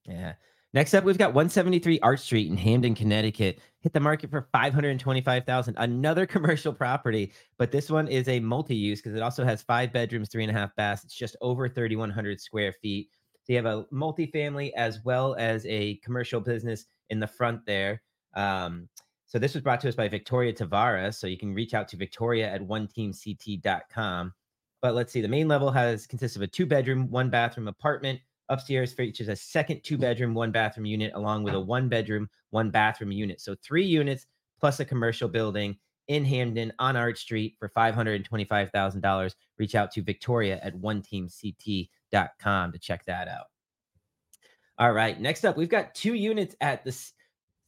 [0.05, 0.33] Yeah.
[0.75, 3.59] Next up, we've got 173 Art Street in Hamden, Connecticut.
[3.79, 5.75] Hit the market for 525,000.
[5.77, 10.27] Another commercial property, but this one is a multi-use because it also has five bedrooms,
[10.27, 11.05] three and a half baths.
[11.05, 13.09] It's just over 3,100 square feet.
[13.45, 18.01] So you have a multifamily as well as a commercial business in the front there.
[18.35, 18.89] Um,
[19.27, 21.15] so this was brought to us by Victoria Tavares.
[21.15, 24.33] So you can reach out to Victoria at oneteamct.com.
[24.81, 28.19] But let's see, the main level has consists of a two bedroom, one bathroom apartment.
[28.49, 32.69] Upstairs features a second two bedroom, one bathroom unit, along with a one bedroom, one
[32.69, 33.41] bathroom unit.
[33.41, 34.27] So three units
[34.59, 35.75] plus a commercial building
[36.07, 39.35] in Hamden on Art Street for $525,000.
[39.57, 43.45] Reach out to Victoria at oneteamct.com to check that out.
[44.77, 45.19] All right.
[45.19, 46.91] Next up, we've got two units at the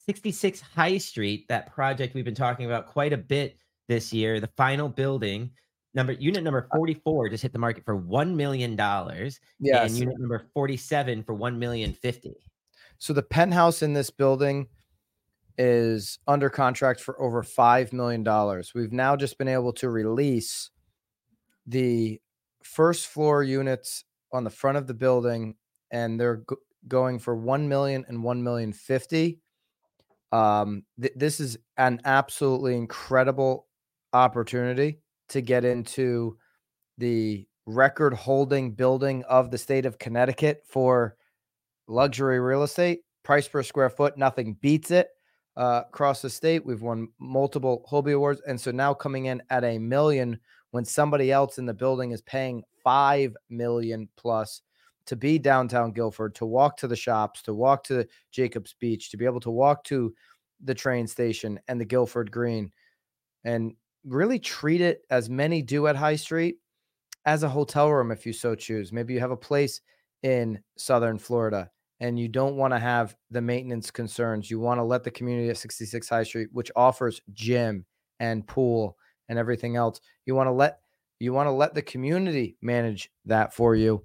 [0.08, 3.58] 66 High Street, that project we've been talking about quite a bit
[3.90, 5.52] this year, the final building.
[5.94, 9.40] number unit number uh 44 just hit the market for one million dollars.
[9.60, 9.92] Yes.
[9.92, 12.36] And unit number 47 for one million fifty.
[13.00, 14.68] So the penthouse in this building
[15.58, 18.24] is under contract for over $5 million.
[18.76, 20.70] We've now just been able to release
[21.66, 22.20] the
[22.64, 25.56] first floor units on the front of the building,
[25.92, 26.56] and they're g-
[26.88, 29.40] going for 1 million and 1 million 50.
[30.32, 33.68] Um, th- this is an absolutely incredible
[34.14, 36.38] opportunity to get into
[36.98, 41.16] the record holding building of the state of Connecticut for
[41.88, 43.02] luxury real estate.
[43.24, 45.10] Price per square foot, nothing beats it
[45.58, 46.66] uh, across the state.
[46.66, 48.42] We've won multiple HOBI Awards.
[48.48, 50.40] And so now coming in at a million
[50.72, 54.62] when somebody else in the building is paying 5 million plus
[55.08, 59.18] to be downtown Guilford, to walk to the shops, to walk to Jacobs Beach, to
[59.18, 60.14] be able to walk to
[60.64, 62.72] the train station and the Guilford Green
[63.44, 63.74] and
[64.06, 66.58] really treat it as many do at High Street
[67.26, 68.92] as a hotel room if you so choose.
[68.92, 69.82] Maybe you have a place
[70.24, 74.50] in Southern Florida and you don't want to have the maintenance concerns.
[74.50, 77.86] You want to let the community at 66 High Street, which offers gym
[78.20, 78.98] and pool
[79.30, 80.80] and everything else, you want to let
[81.20, 84.04] you want to let the community manage that for you.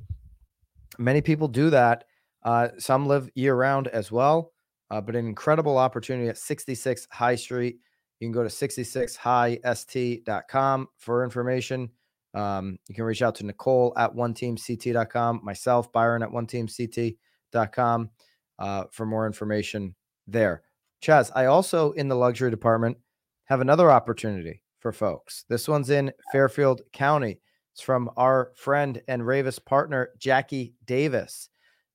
[0.98, 2.04] Many people do that.
[2.42, 4.52] Uh, some live year round as well,
[4.90, 7.78] uh, but an incredible opportunity at 66 High Street.
[8.18, 11.88] You can go to 66highst.com for information.
[12.34, 18.10] Um, you can reach out to Nicole at oneteamct.com, myself, Byron at oneteamct.com
[18.58, 19.94] uh, for more information
[20.26, 20.62] there.
[21.02, 22.98] Chaz, I also in the luxury department
[23.46, 25.44] have another opportunity for folks.
[25.48, 27.40] This one's in Fairfield County.
[27.72, 31.48] It's from our friend and Raveis partner, Jackie Davis.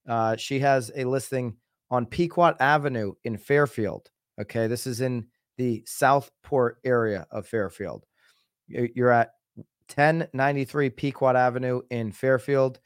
[0.07, 1.55] Uh, she has a listing
[1.91, 4.09] on Pequot Avenue in Fairfield.
[4.41, 8.05] Okay, this is in the Southport area of Fairfield.
[8.67, 9.33] You- You're at
[9.87, 12.79] 1093 Pequot Avenue in Fairfield.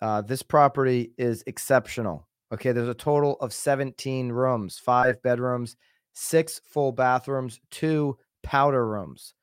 [0.00, 2.26] Uh, this property is exceptional.
[2.52, 5.76] Okay, there's a total of 17 rooms, five bedrooms,
[6.12, 9.34] six full bathrooms, two powder rooms.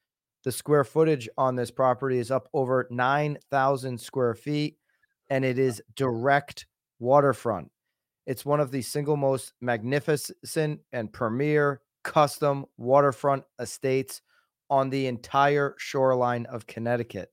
[0.43, 4.77] The square footage on this property is up over 9,000 square feet,
[5.29, 6.65] and it is direct
[6.99, 7.69] waterfront.
[8.25, 14.21] It's one of the single most magnificent and premier custom waterfront estates
[14.69, 17.31] on the entire shoreline of Connecticut.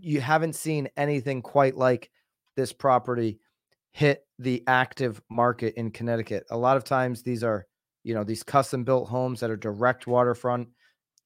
[0.00, 2.10] You haven't seen anything quite like
[2.56, 3.38] this property
[3.92, 6.44] hit the active market in Connecticut.
[6.50, 7.66] A lot of times these are,
[8.04, 10.68] you know, these custom built homes that are direct waterfront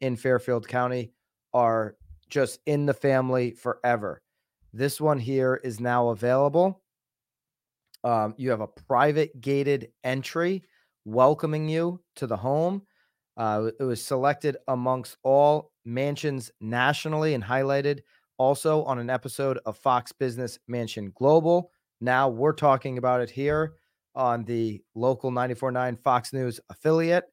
[0.02, 1.12] in Fairfield County
[1.54, 1.96] are
[2.28, 4.20] just in the family forever.
[4.74, 6.82] This one here is now available.
[8.04, 10.64] Um, you have a private gated entry
[11.04, 12.82] welcoming you to the home.
[13.36, 18.00] Uh, it was selected amongst all mansions nationally and highlighted
[18.38, 21.70] also on an episode of Fox Business Mansion Global.
[22.00, 23.74] Now we're talking about it here
[24.14, 27.31] on the local 949 Fox News affiliate.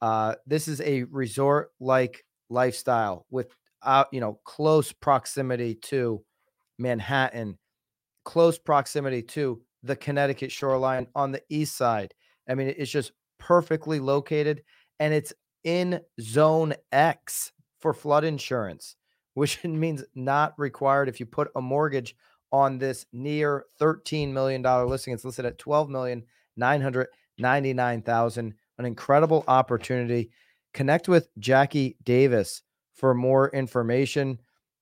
[0.00, 6.22] Uh, this is a resort like lifestyle with uh, you know close proximity to
[6.78, 7.58] Manhattan,
[8.24, 12.12] close proximity to the Connecticut shoreline on the east side.
[12.48, 14.62] I mean, it's just perfectly located
[14.98, 15.32] and it's
[15.64, 18.96] in zone X for flood insurance,
[19.34, 22.14] which means not required if you put a mortgage
[22.52, 25.14] on this near $13 million listing.
[25.14, 28.52] It's listed at 12,999,000.
[28.80, 30.30] An incredible opportunity.
[30.72, 32.62] Connect with Jackie Davis
[32.94, 34.38] for more information.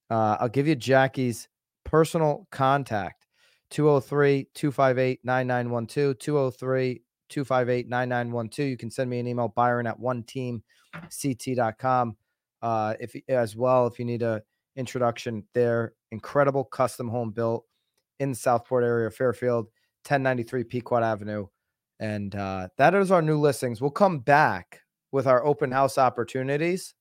[0.08, 1.48] Uh, I'll give you Jackie's
[1.84, 3.26] personal contact
[3.70, 6.16] 203 258 9912.
[6.16, 8.70] 203 258 9912.
[8.70, 10.62] You can send me an email, Byron at one team
[11.10, 12.16] ct.com.
[12.62, 14.40] Uh, if as well, if you need a
[14.76, 17.64] introduction there, incredible custom home built
[18.20, 19.64] in the Southport area Fairfield,
[20.06, 21.48] 1093 Pequot Avenue.
[22.00, 23.80] And uh, that is our new listings.
[23.80, 24.80] We'll come back
[25.10, 26.94] with our open house opportunities,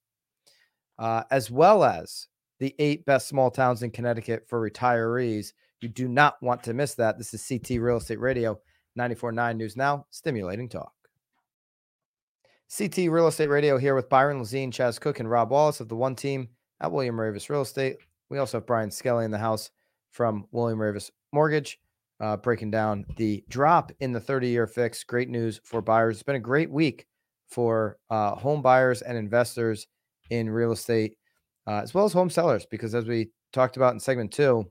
[0.97, 2.27] uh, as well as
[2.59, 5.53] the eight best small towns in Connecticut for retirees.
[5.81, 7.17] You do not want to miss that.
[7.17, 8.59] This is CT Real Estate Radio,
[8.97, 10.93] 94.9 News Now, stimulating talk.
[12.75, 15.95] CT Real Estate Radio here with Byron Lazine, Chaz Cook, and Rob Wallace of the
[15.95, 16.49] One Team
[16.81, 17.97] at William Raveis Real Estate.
[18.29, 19.69] We also have Brian Skelly in the house
[20.11, 21.79] from William Raveis Mortgage,
[22.19, 25.03] uh, breaking down the drop in the 30 year fix.
[25.03, 26.17] Great news for buyers.
[26.17, 27.05] It's been a great week
[27.49, 29.87] for uh, home buyers and investors
[30.29, 31.17] in real estate,
[31.67, 34.65] uh, as well as home sellers, because as we talked about in segment two,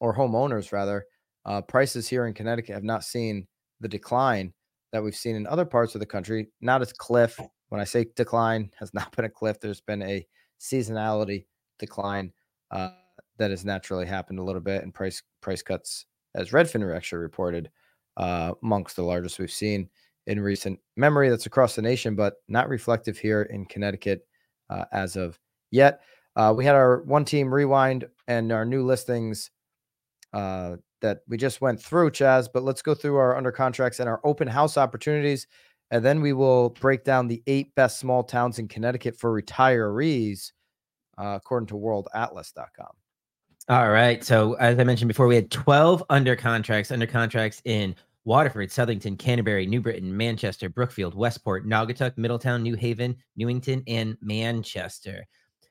[0.00, 1.06] or homeowners rather,
[1.44, 3.46] uh, prices here in Connecticut have not seen
[3.80, 4.52] the decline
[4.92, 6.48] that we've seen in other parts of the country.
[6.60, 7.38] Not as cliff.
[7.68, 9.60] When I say decline, has not been a cliff.
[9.60, 10.26] There's been a
[10.60, 11.46] seasonality
[11.78, 12.32] decline
[12.70, 12.90] uh,
[13.38, 17.70] that has naturally happened a little bit, and price price cuts, as Redfin actually reported,
[18.16, 19.88] uh, amongst the largest we've seen
[20.26, 21.28] in recent memory.
[21.28, 24.26] That's across the nation, but not reflective here in Connecticut
[24.70, 25.38] uh, as of
[25.70, 26.00] yet.
[26.34, 29.50] Uh, we had our one team rewind and our new listings
[30.32, 32.48] uh, that we just went through, Chaz.
[32.52, 35.46] But let's go through our under contracts and our open house opportunities.
[35.90, 40.52] And then we will break down the eight best small towns in Connecticut for retirees,
[41.16, 42.88] uh, according to worldatlas.com.
[43.68, 44.22] All right.
[44.22, 49.18] So, as I mentioned before, we had 12 under contracts, under contracts in Waterford, Southington,
[49.18, 55.26] Canterbury, New Britain, Manchester, Brookfield, Westport, Naugatuck, Middletown, New Haven, Newington, and Manchester.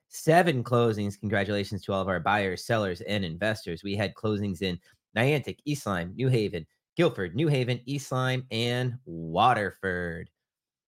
[0.09, 1.17] Seven closings.
[1.17, 3.81] Congratulations to all of our buyers, sellers, and investors.
[3.81, 4.77] We had closings in
[5.15, 6.67] Niantic, East Lyme, New Haven,
[6.97, 10.29] Guilford, New Haven, East Lyme, and Waterford.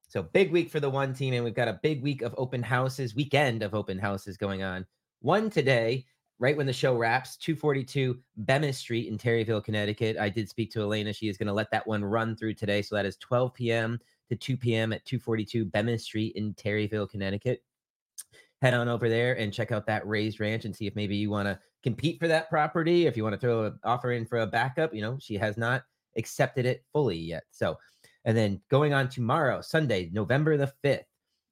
[0.09, 2.63] So big week for the one team, and we've got a big week of open
[2.63, 4.85] houses, weekend of open houses going on.
[5.21, 6.05] One today,
[6.39, 10.17] right when the show wraps, 242 Bemis Street in Terryville, Connecticut.
[10.17, 11.13] I did speak to Elena.
[11.13, 12.81] She is going to let that one run through today.
[12.81, 13.99] So that is 12 p.m.
[14.29, 14.93] to 2 p.m.
[14.93, 17.61] at 242 Bemis Street in Terryville, Connecticut
[18.61, 21.29] head on over there and check out that raised ranch and see if maybe you
[21.29, 23.05] want to compete for that property.
[23.05, 25.57] If you want to throw an offer in for a backup, you know, she has
[25.57, 25.83] not
[26.17, 27.43] accepted it fully yet.
[27.51, 27.77] So,
[28.25, 31.03] and then going on tomorrow, Sunday, November the 5th,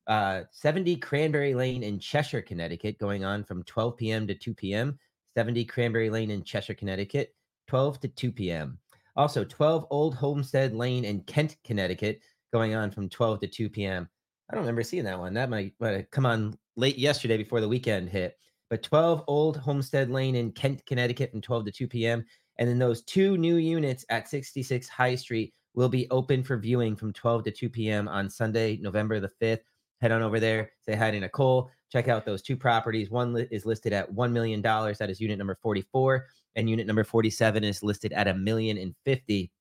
[0.08, 4.28] uh, 70 Cranberry Lane in Cheshire, Connecticut, going on from 12 p.m.
[4.28, 5.00] to 2 p.m.
[5.36, 7.36] 70 Cranberry Lane in Cheshire, Connecticut,
[7.68, 8.78] 12 to 2 p.m.
[9.16, 12.22] Also, 12 Old Homestead Lane in Kent, Connecticut,
[12.54, 14.08] going on from 12 to 2 p.m.
[14.50, 15.34] I don't remember seeing that one.
[15.34, 18.38] That might, might come on late yesterday before the weekend hit.
[18.70, 22.26] But 12 Old Homestead Lane in Kent, Connecticut from 12 to 2 p.m.
[22.60, 26.96] And then those two new units at 66 High Street will be open for viewing
[26.96, 28.08] from 12 to 2 p.m.
[28.08, 29.60] on Sunday, November the 5th.
[30.02, 31.70] Head on over there, say hi to Nicole.
[31.92, 33.10] Check out those two properties.
[33.10, 34.62] One li- is listed at $1 million.
[34.62, 36.26] That is unit number 44.
[36.56, 39.52] And unit number 47 is listed at a million and fifty.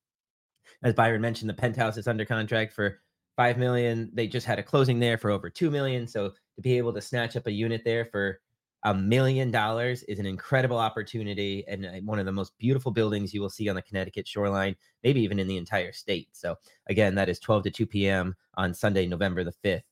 [0.83, 3.01] As Byron mentioned, the penthouse is under contract for
[3.37, 4.11] five million.
[4.13, 6.07] They just had a closing there for over two million.
[6.07, 8.41] So to be able to snatch up a unit there for
[8.85, 13.33] a million dollars is an incredible opportunity and uh, one of the most beautiful buildings
[13.33, 16.29] you will see on the Connecticut shoreline, maybe even in the entire state.
[16.33, 16.57] So
[16.89, 18.37] again, that is 12 to 2 p.m.
[18.57, 19.83] on Sunday, November the 5th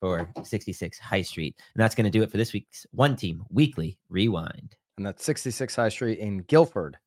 [0.00, 1.54] for 66 High Street.
[1.74, 4.76] And that's going to do it for this week's One Team Weekly Rewind.
[4.96, 6.98] And that's 66 High Street in Guilford,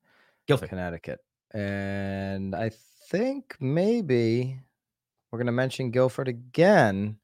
[0.48, 0.70] Guilford.
[0.70, 1.20] Connecticut.
[1.54, 2.72] And I
[3.10, 4.60] think maybe
[5.32, 7.18] we're going to mention Guilford again.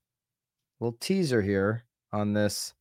[0.80, 2.74] A Little teaser here on this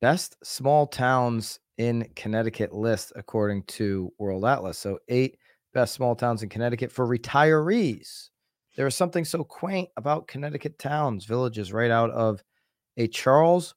[0.00, 4.78] best small towns in Connecticut list, according to World Atlas.
[4.78, 5.38] So, eight
[5.72, 8.28] best small towns in Connecticut for retirees.
[8.76, 12.42] There is something so quaint about Connecticut towns, villages right out of
[12.96, 13.74] a Charles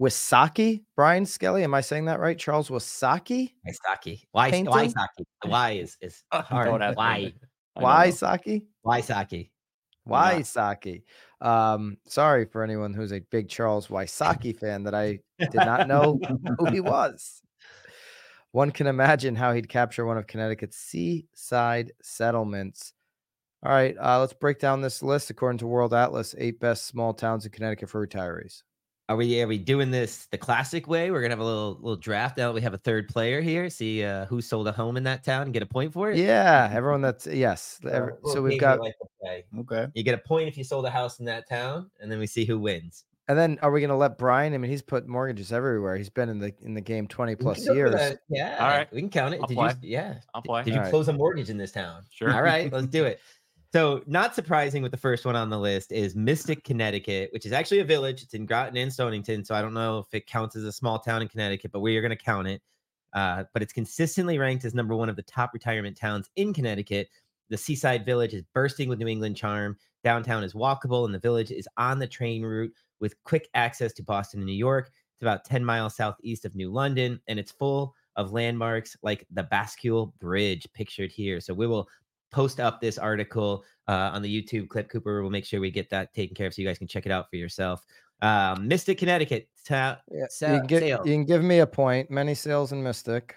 [0.00, 0.82] Wisaki.
[0.96, 2.36] Brian Skelly, am I saying that right?
[2.36, 3.52] Charles Wisaki?
[3.66, 4.22] Waisaki.
[4.32, 4.72] Why, Painting?
[4.72, 5.24] Waisaki.
[5.42, 6.66] The Y is, is hard.
[6.68, 7.34] Don't ask me.
[7.74, 7.82] Why?
[7.82, 8.10] Why.
[8.10, 8.66] Saki?
[8.84, 9.50] Waisaki.
[10.04, 10.42] Why.
[10.42, 11.04] Saki?
[11.40, 16.18] Um, sorry for anyone who's a big Charles Wysocki fan that I did not know
[16.58, 17.42] who he was.
[18.50, 22.92] One can imagine how he'd capture one of Connecticut's seaside settlements.
[23.64, 27.14] All right, uh, let's break down this list according to World Atlas: eight best small
[27.14, 28.62] towns in Connecticut for retirees.
[29.08, 31.10] Are we are we doing this the classic way?
[31.10, 32.48] We're gonna have a little little draft now.
[32.48, 33.68] That We have a third player here.
[33.70, 36.18] See uh, who sold a home in that town and get a point for it.
[36.18, 37.78] Yeah, everyone that's yes.
[37.82, 38.94] So, every- little so we've got, like.
[39.60, 39.86] Okay.
[39.94, 42.26] You get a point if you sold a house in that town, and then we
[42.26, 43.04] see who wins.
[43.28, 44.54] and then are we going to let Brian?
[44.54, 45.96] I mean, he's put mortgages everywhere.
[45.96, 47.92] He's been in the in the game twenty plus years.
[47.92, 48.20] that.
[48.28, 48.56] Yeah.
[48.58, 48.92] All right.
[48.92, 49.40] We can count it.
[49.40, 49.74] I'll did play.
[49.82, 49.90] you?
[49.90, 50.14] Yeah.
[50.34, 50.64] I'll play.
[50.64, 50.90] Did you All right.
[50.90, 52.02] close a mortgage in this town?
[52.10, 52.32] Sure.
[52.34, 53.20] All right, let's do it.
[53.72, 57.52] So, not surprising with the first one on the list is Mystic, Connecticut, which is
[57.52, 58.22] actually a village.
[58.22, 59.46] It's in Groton and Stonington.
[59.46, 61.96] So, I don't know if it counts as a small town in Connecticut, but we
[61.96, 62.60] are going to count it.
[63.14, 67.08] Uh, but it's consistently ranked as number one of the top retirement towns in Connecticut.
[67.48, 69.78] The seaside village is bursting with New England charm.
[70.04, 74.02] Downtown is walkable, and the village is on the train route with quick access to
[74.02, 74.90] Boston and New York.
[75.14, 79.44] It's about 10 miles southeast of New London, and it's full of landmarks like the
[79.44, 81.40] Bascule Bridge pictured here.
[81.40, 81.88] So, we will
[82.32, 84.88] post up this article uh, on the YouTube clip.
[84.90, 87.06] Cooper we'll make sure we get that taken care of so you guys can check
[87.06, 87.84] it out for yourself.
[88.22, 89.48] Um, Mystic, Connecticut.
[89.66, 91.02] Ta- Yeah, sa- you, can give, sale.
[91.04, 92.10] you can give me a point.
[92.10, 93.34] Many sales in Mystic.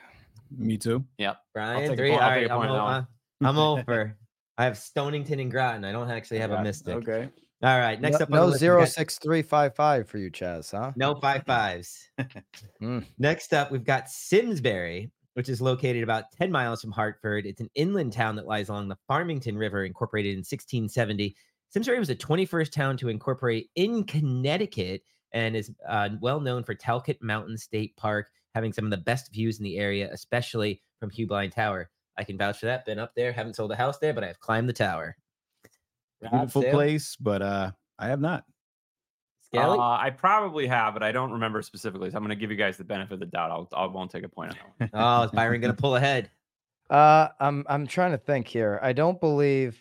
[0.56, 1.04] Me too.
[1.18, 1.34] Yeah.
[1.54, 2.10] Brian, take a three.
[2.12, 3.08] point- I'll right, take a I'm, point on o-
[3.42, 4.18] that I'm over.
[4.58, 5.84] I have Stonington and Groton.
[5.84, 6.96] I don't actually have a Mystic.
[6.98, 7.30] Okay.
[7.64, 8.30] All right, next no, up.
[8.30, 10.92] on the no list, zero got- six three five five for you, Chaz, huh?
[10.96, 12.10] No five fives.
[12.82, 13.06] Mm.
[13.18, 17.46] Next up, we've got Simsbury, which is located about 10 miles from Hartford.
[17.46, 21.36] It's an inland town that lies along the Farmington River, incorporated in 1670.
[21.70, 25.02] Simsbury was the 21st town to incorporate in Connecticut
[25.34, 29.34] and is uh, well known for Talcott Mountain State Park, having some of the best
[29.34, 31.90] views in the area, especially from Heublein Tower.
[32.18, 32.86] I can vouch for that.
[32.86, 35.18] Been up there, haven't sold a house there, but I've climbed the tower.
[36.22, 38.46] Beautiful place, but uh, I have not.
[39.56, 39.78] Skelly?
[39.78, 42.10] Uh, I probably have, but I don't remember specifically.
[42.10, 43.52] So I'm going to give you guys the benefit of the doubt.
[43.52, 45.04] I'll, I won't take a point on that one.
[45.04, 46.30] oh, is Byron gonna pull ahead?
[46.90, 48.80] Uh, I'm I'm trying to think here.
[48.82, 49.80] I don't believe.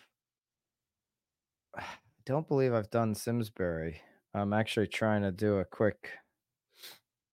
[2.25, 4.01] Don't believe I've done Simsbury.
[4.33, 6.09] I'm actually trying to do a quick.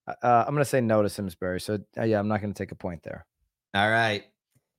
[0.06, 1.62] Uh, uh, I'm gonna say no to Simsbury.
[1.62, 3.24] So uh, yeah, I'm not gonna take a point there.
[3.72, 4.24] All right.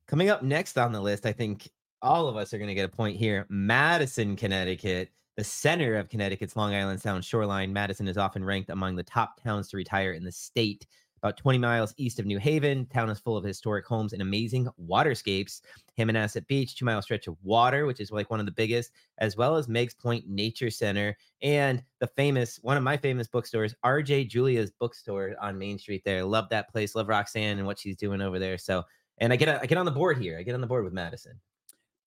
[0.06, 1.68] Coming up next on the list, I think
[2.04, 3.48] all of us are going to get a point here.
[3.50, 7.74] Madison, Connecticut, the center of Connecticut's Long Island Sound shoreline.
[7.74, 10.86] Madison is often ranked among the top towns to retire in the state.
[11.24, 14.68] About 20 miles east of New Haven, town is full of historic homes and amazing
[14.78, 15.62] waterscapes.
[15.98, 19.38] Hammonasset Beach, two mile stretch of water, which is like one of the biggest, as
[19.38, 24.28] well as Meigs Point Nature Center and the famous, one of my famous bookstores, RJ
[24.28, 26.26] Julia's bookstore on Main Street there.
[26.26, 26.94] Love that place.
[26.94, 28.58] Love Roxanne and what she's doing over there.
[28.58, 28.84] So,
[29.20, 30.38] and I get, I get on the board here.
[30.38, 31.40] I get on the board with Madison.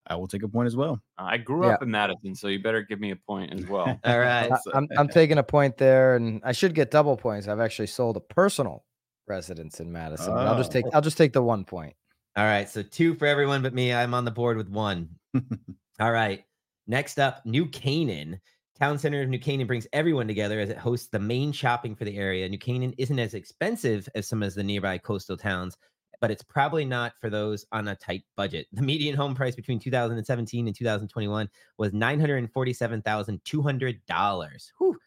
[0.09, 1.01] I will take a point as well.
[1.19, 1.75] Uh, I grew Yeah.
[1.75, 3.99] up in Madison, so you better give me a point as well.
[4.05, 4.51] All right.
[4.51, 7.49] I, I'm I'm taking a point there, and I should get double points.
[7.49, 8.85] I've actually sold a personal
[9.27, 10.33] residence in Madison.
[10.35, 10.91] but I'll just take Oh.
[10.95, 11.95] I'll just take the one point.
[12.37, 12.69] All right.
[12.69, 13.93] So two for everyone but me.
[13.93, 15.09] I'm on the board with one.
[16.01, 16.45] All right.
[16.87, 18.41] Next up, New Canaan.
[18.79, 22.05] Town center of New Canaan brings everyone together as it hosts the main shopping for
[22.05, 22.47] the area.
[22.47, 25.79] New Canaan isn't as expensive as some of the nearby coastal towns,
[26.21, 28.67] but it's probably not for those on a tight budget.
[28.77, 31.49] The median home price between 2017 and 2021
[31.79, 34.71] was $947,200.
[34.79, 34.99] Whew.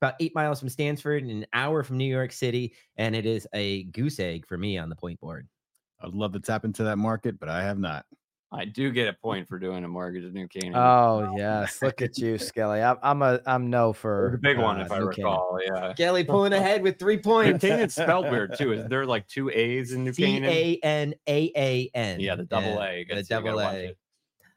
[0.00, 2.72] About eight miles from Stamford and an hour from New York City.
[2.96, 5.46] And it is a goose egg for me on the point board.
[6.00, 8.06] I'd love to tap into that market, but I have not.
[8.52, 10.74] I do get a point for doing a mortgage in New Canaan.
[10.74, 12.82] Oh yes, look at you, Skelly.
[12.82, 15.30] I'm I'm a I'm no for was a big one, uh, if I New Canaan.
[15.30, 15.60] recall.
[15.64, 15.92] Yeah.
[15.94, 17.46] Kelly pulling ahead with three points.
[17.46, 17.64] New points.
[17.64, 18.72] Canaan's spelled weird too.
[18.72, 20.50] Is there like two A's in New C Canaan?
[20.50, 22.18] A N A A N.
[22.18, 23.04] Yeah, the double A.
[23.04, 23.94] The Gotta see, you gotta double A.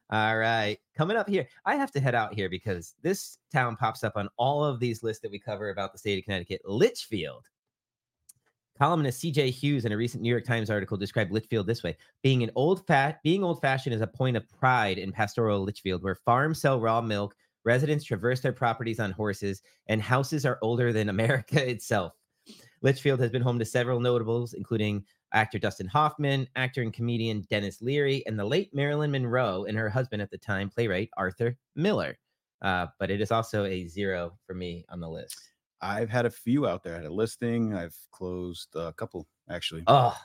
[0.09, 0.77] All right.
[0.97, 4.27] Coming up here, I have to head out here because this town pops up on
[4.37, 6.61] all of these lists that we cover about the state of Connecticut.
[6.65, 7.45] Litchfield.
[8.83, 12.43] Columnist CJ Hughes in a recent New York Times article described Litchfield this way: being
[12.43, 16.15] an old fat, being old fashioned is a point of pride in pastoral Litchfield, where
[16.15, 21.07] farms sell raw milk, residents traverse their properties on horses, and houses are older than
[21.17, 22.11] America itself.
[22.81, 27.81] Litchfield has been home to several notables, including actor Dustin Hoffman, actor and comedian Denis
[27.81, 32.19] Leary, and the late Marilyn Monroe and her husband at the time, playwright Arthur Miller.
[32.61, 35.52] Uh, but it is also a zero for me on the list.
[35.83, 36.93] I've had a few out there.
[36.93, 37.73] I had a listing.
[37.73, 39.83] I've closed a couple actually.
[39.87, 40.15] Oh,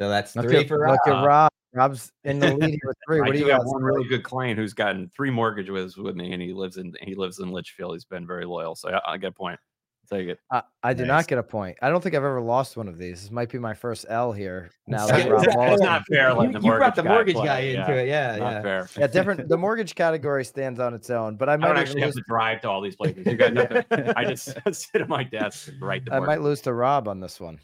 [0.00, 1.16] so that's Look three at, for look Rob.
[1.16, 1.50] at Rob.
[1.72, 3.20] Rob's in the lead with three.
[3.20, 3.58] What do do you got?
[3.64, 3.84] one Skelly?
[3.84, 7.38] really good client who's gotten three mortgages with me, and he lives in he lives
[7.38, 7.94] in Litchfield.
[7.94, 9.58] He's been very loyal, so I, I get a point.
[10.10, 10.38] Take it.
[10.50, 11.22] I, I did Nice.
[11.22, 11.78] not get a point.
[11.80, 13.22] I don't think I've ever lost one of these.
[13.22, 14.70] This might be my first L here.
[14.86, 16.30] Now that Rob That's not fair.
[16.30, 18.00] You, the you brought the mortgage play, guy into yeah.
[18.00, 18.08] it.
[18.08, 18.62] Yeah, Not yeah.
[18.62, 18.88] fair.
[18.98, 19.48] Yeah, different.
[19.48, 22.12] The mortgage category stands on its own, but I I might don't even actually have
[22.12, 23.24] to drive to all these places.
[23.24, 26.60] You guys have to, I just sit at my desk and write I might lose
[26.62, 27.58] to Rob on this one.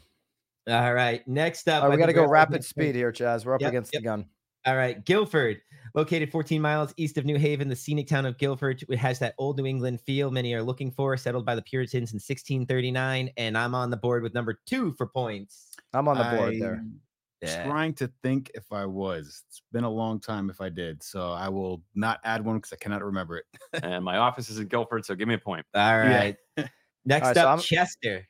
[0.67, 1.27] All right.
[1.27, 3.45] Next up, All right, I we got to go rapid speed here, Chaz.
[3.45, 4.01] We're up Yep, against yep.
[4.01, 4.25] the gun.
[4.65, 5.59] All right, Guilford,
[5.95, 9.33] located 14 miles east of New Haven, the scenic town of Guilford, it has that
[9.39, 13.57] old New England feel many are looking for, settled by the Puritans in 1639, and
[13.57, 15.71] I'm on the board with number two for points.
[15.93, 16.75] I'm on the board there.
[16.75, 16.99] I'm
[17.41, 17.65] Yeah.
[17.65, 19.43] Trying to think if I was.
[19.47, 21.01] It's been a long time if I did.
[21.01, 23.45] So I will not add one because I cannot remember it.
[23.83, 25.65] and my office is in Guilford, so give me a point.
[25.73, 26.35] All right.
[27.05, 28.27] Next right, so up, I'm- Chester.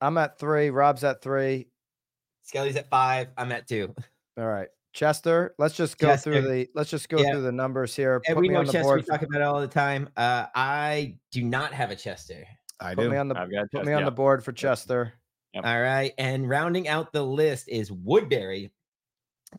[0.00, 0.70] I'm at three.
[0.70, 1.68] Rob's at three.
[2.44, 3.28] Skelly's at five.
[3.36, 3.94] I'm at two.
[4.38, 5.54] All right, Chester.
[5.58, 6.68] Let's just go through the.
[6.74, 7.32] Let's just go Yeah.
[7.32, 8.14] through the numbers here.
[8.26, 8.94] And Put we me know on the Chester.
[8.96, 10.08] We talk about it all the time.
[10.16, 12.44] Uh, I do not have a Chester.
[12.80, 13.10] I Put do.
[13.10, 13.38] me on the.
[13.38, 14.04] I've got Put just- me on yeah.
[14.06, 15.12] the board for Chester.
[15.52, 15.64] Yep.
[15.66, 16.12] All right.
[16.18, 18.72] And rounding out the list is Woodbury.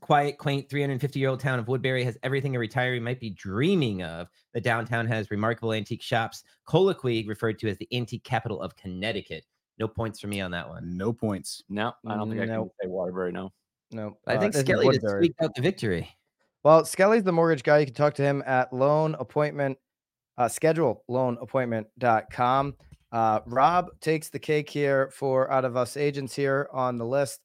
[0.02, 4.04] Quiet, quaint, 350 year old town of Woodbury has everything a retiree might be dreaming
[4.04, 4.28] of.
[4.54, 6.44] The downtown has remarkable antique shops.
[6.66, 9.46] Colloquy, referred to as the antique capital of Connecticut.
[9.80, 10.98] No points for me on that one.
[10.98, 11.64] No points.
[11.70, 13.32] No, I don't think I can say Waterbury.
[13.32, 13.54] No.
[13.92, 16.10] No, I uh, think is Skelly just squeaked out the victory.
[16.64, 17.80] Well, Skelly's the mortgage guy.
[17.80, 19.78] You can talk to him at loan appointment,
[20.38, 22.76] uh, scheduleloanappointment.com.
[23.12, 27.42] Uh, Rob takes the cake here for out of us agents here on the list.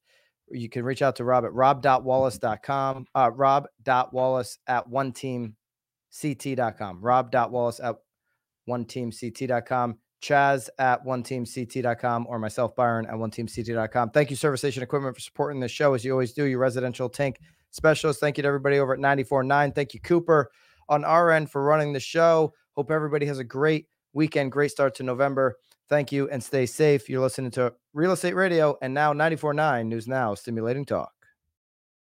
[0.51, 5.57] You can reach out to Rob at rob.wallace.com, uh, rob.wallace at one team
[6.11, 7.97] ct.com, rob.wallace at
[8.67, 14.11] one team ct.com, Chaz at one team ct.com, or myself, Byron at one team ct.com.
[14.11, 17.09] Thank you, Service Station Equipment, for supporting the show as you always do, your residential
[17.09, 18.21] tank specialist.
[18.21, 19.75] Thank you to everybody over at 94.9.
[19.75, 20.51] Thank you, Cooper,
[20.89, 22.55] on our end for running the show.
[22.77, 25.57] Hope everybody has a great weekend, great start to November.
[25.89, 27.09] Thank you and stay safe.
[27.09, 31.13] You're listening to Real Estate Radio and now 94.9 News Now, stimulating talk.